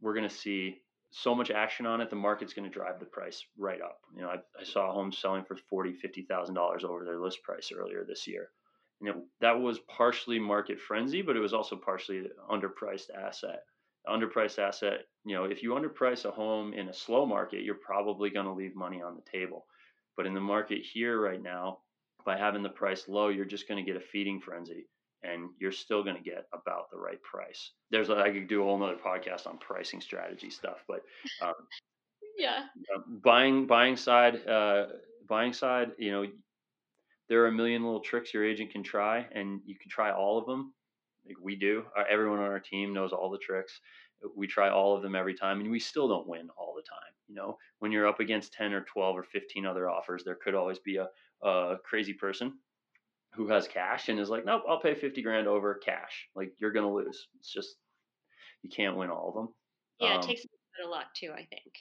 [0.00, 3.06] we're going to see so much action on it, the market's going to drive the
[3.06, 4.00] price right up.
[4.14, 7.42] You know, I, I saw homes selling for forty, fifty thousand dollars over their list
[7.42, 8.50] price earlier this year.
[9.00, 13.60] And it, that was partially market frenzy, but it was also partially underpriced asset.
[14.08, 18.30] Underpriced asset, you know, if you underprice a home in a slow market, you're probably
[18.30, 19.66] going to leave money on the table.
[20.16, 21.78] But in the market here right now,
[22.24, 24.86] by having the price low, you're just going to get a feeding frenzy
[25.22, 27.72] and you're still going to get about the right price.
[27.90, 31.02] There's I could do a whole nother podcast on pricing strategy stuff, but
[31.42, 31.54] um,
[32.38, 34.86] yeah, uh, buying buying side uh,
[35.28, 36.26] buying side, you know,
[37.28, 40.38] there are a million little tricks your agent can try, and you can try all
[40.38, 40.72] of them.
[41.26, 43.80] Like we do, uh, everyone on our team knows all the tricks.
[44.36, 47.12] We try all of them every time, and we still don't win all the time.
[47.28, 50.54] You know, when you're up against ten or twelve or fifteen other offers, there could
[50.54, 51.08] always be a,
[51.46, 52.54] a crazy person
[53.36, 56.28] who has cash and is like, nope, I'll pay 50 grand over cash.
[56.34, 57.28] Like you're going to lose.
[57.38, 57.76] It's just,
[58.62, 59.48] you can't win all of them.
[60.00, 60.14] Yeah.
[60.14, 61.72] Um, it takes a bit of luck too, I think.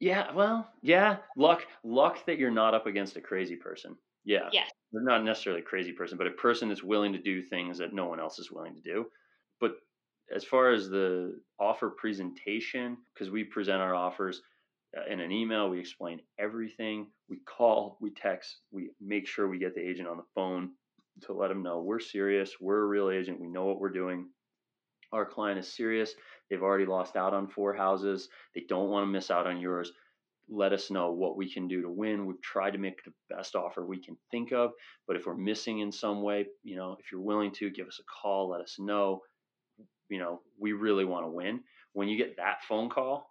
[0.00, 0.32] Yeah.
[0.32, 1.16] Well, yeah.
[1.36, 3.96] Luck, luck that you're not up against a crazy person.
[4.24, 4.48] Yeah.
[4.52, 4.70] Yes.
[4.92, 7.94] They're not necessarily a crazy person, but a person that's willing to do things that
[7.94, 9.06] no one else is willing to do.
[9.60, 9.72] But
[10.34, 14.42] as far as the offer presentation, because we present our offers
[14.96, 17.08] uh, in an email, we explain everything.
[17.28, 20.72] We call, we text, we make sure we get the agent on the phone
[21.22, 24.28] to let them know we're serious, we're a real agent, we know what we're doing.
[25.12, 26.14] our client is serious.
[26.50, 28.28] They've already lost out on four houses.
[28.54, 29.92] They don't want to miss out on yours.
[30.54, 32.26] Let us know what we can do to win.
[32.26, 34.72] We've tried to make the best offer we can think of,
[35.06, 37.98] but if we're missing in some way, you know, if you're willing to give us
[38.00, 39.22] a call, let us know.
[40.08, 41.60] You know, we really want to win.
[41.94, 43.30] When you get that phone call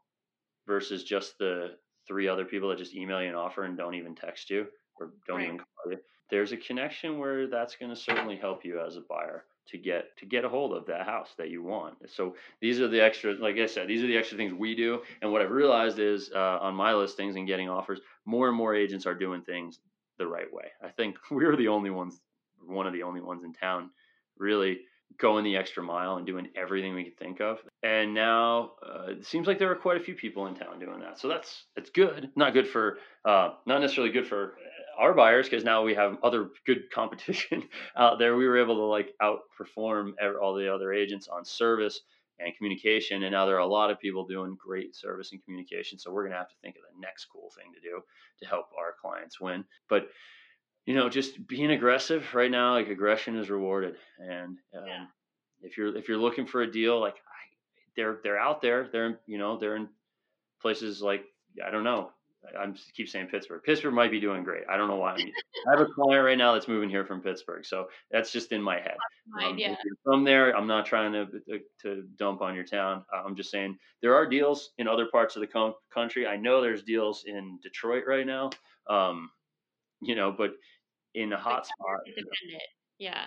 [0.65, 1.76] versus just the
[2.07, 4.65] three other people that just email you an offer and don't even text you
[4.99, 5.45] or don't right.
[5.45, 5.97] even call you,
[6.32, 10.17] there's a connection where that's going to certainly help you as a buyer to get
[10.17, 11.95] to get a hold of that house that you want.
[12.09, 15.01] So these are the extra, like I said, these are the extra things we do.
[15.22, 18.76] And what I've realized is uh, on my listings and getting offers, more and more
[18.76, 19.80] agents are doing things
[20.17, 20.65] the right way.
[20.84, 22.19] I think we're the only ones,
[22.65, 23.89] one of the only ones in town,
[24.38, 24.82] really
[25.17, 27.59] going the extra mile and doing everything we could think of.
[27.84, 30.99] And now uh, it seems like there are quite a few people in town doing
[31.01, 31.19] that.
[31.19, 32.30] So that's it's good.
[32.36, 34.55] Not good for uh, not necessarily good for
[34.98, 37.64] our buyers because now we have other good competition
[37.98, 38.36] out there.
[38.36, 42.02] We were able to like outperform all the other agents on service
[42.39, 46.00] and communication, and now there are a lot of people doing great service and communication.
[46.00, 48.02] So we're gonna have to think of the next cool thing to do
[48.42, 49.64] to help our clients win.
[49.89, 50.10] But
[50.86, 55.06] you know, just being aggressive right now, like aggression is rewarded, and um, yeah.
[55.62, 57.56] if you're if you're looking for a deal, like I,
[57.96, 59.89] they're they're out there, they're you know they're in
[60.62, 61.24] places like
[61.66, 62.12] I don't know
[62.60, 63.62] I'm keep saying Pittsburgh.
[63.64, 64.64] Pittsburgh might be doing great.
[64.70, 65.14] I don't know why.
[65.14, 68.62] I, have a client right now that's moving here from Pittsburgh, so that's just in
[68.62, 68.98] my head.
[69.42, 69.76] Um, yeah.
[70.04, 73.04] From there, I'm not trying to, to, to dump on your town.
[73.14, 76.26] I'm just saying there are deals in other parts of the country.
[76.26, 78.50] I know there's deals in Detroit right now.
[78.89, 79.30] Um,
[80.02, 80.52] you know, but
[81.14, 82.00] in a hot spot.
[82.98, 83.26] Yeah.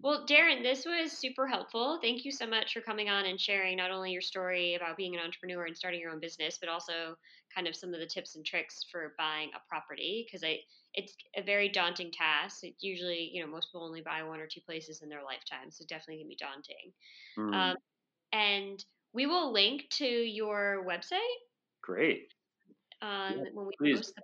[0.00, 1.98] Well, Darren, this was super helpful.
[2.00, 5.14] Thank you so much for coming on and sharing not only your story about being
[5.16, 7.16] an entrepreneur and starting your own business, but also
[7.52, 10.58] kind of some of the tips and tricks for buying a property because I
[10.94, 12.62] it's a very daunting task.
[12.62, 15.70] It usually, you know, most people only buy one or two places in their lifetime,
[15.70, 16.92] so definitely can be daunting.
[17.36, 17.54] Mm.
[17.54, 17.76] Um,
[18.32, 21.18] and we will link to your website.
[21.82, 22.32] Great.
[23.02, 23.96] Um, yeah, when we please.
[23.96, 24.22] post the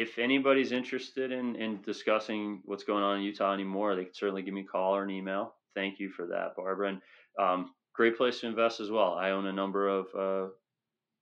[0.00, 4.40] if anybody's interested in, in discussing what's going on in Utah anymore, they can certainly
[4.40, 5.54] give me a call or an email.
[5.74, 6.88] Thank you for that, Barbara.
[6.88, 7.00] And
[7.38, 9.12] um, great place to invest as well.
[9.12, 10.50] I own a number of uh,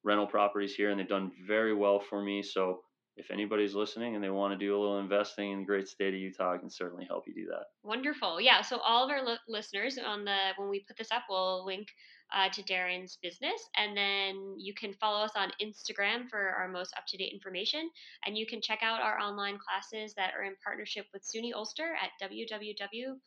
[0.04, 2.40] rental properties here, and they've done very well for me.
[2.40, 2.82] So
[3.16, 6.14] if anybody's listening and they want to do a little investing in the great state
[6.14, 7.64] of Utah, I can certainly help you do that.
[7.82, 8.40] Wonderful.
[8.40, 8.62] Yeah.
[8.62, 11.88] So all of our li- listeners on the when we put this up, we'll link
[12.34, 16.94] uh, to Darren's business, and then you can follow us on Instagram for our most
[16.96, 17.88] up to date information,
[18.26, 21.96] and you can check out our online classes that are in partnership with SUNY Ulster
[22.02, 23.18] at www.financial.com.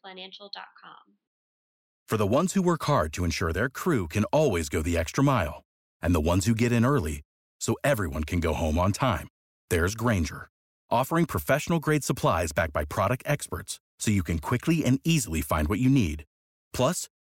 [2.08, 5.24] For the ones who work hard to ensure their crew can always go the extra
[5.24, 5.64] mile,
[6.02, 7.22] and the ones who get in early
[7.60, 9.28] so everyone can go home on time
[9.72, 10.50] there's Grainger,
[10.90, 15.70] offering professional grade supplies backed by product experts so you can quickly and easily find
[15.70, 16.26] what you need.
[16.74, 17.08] Plus,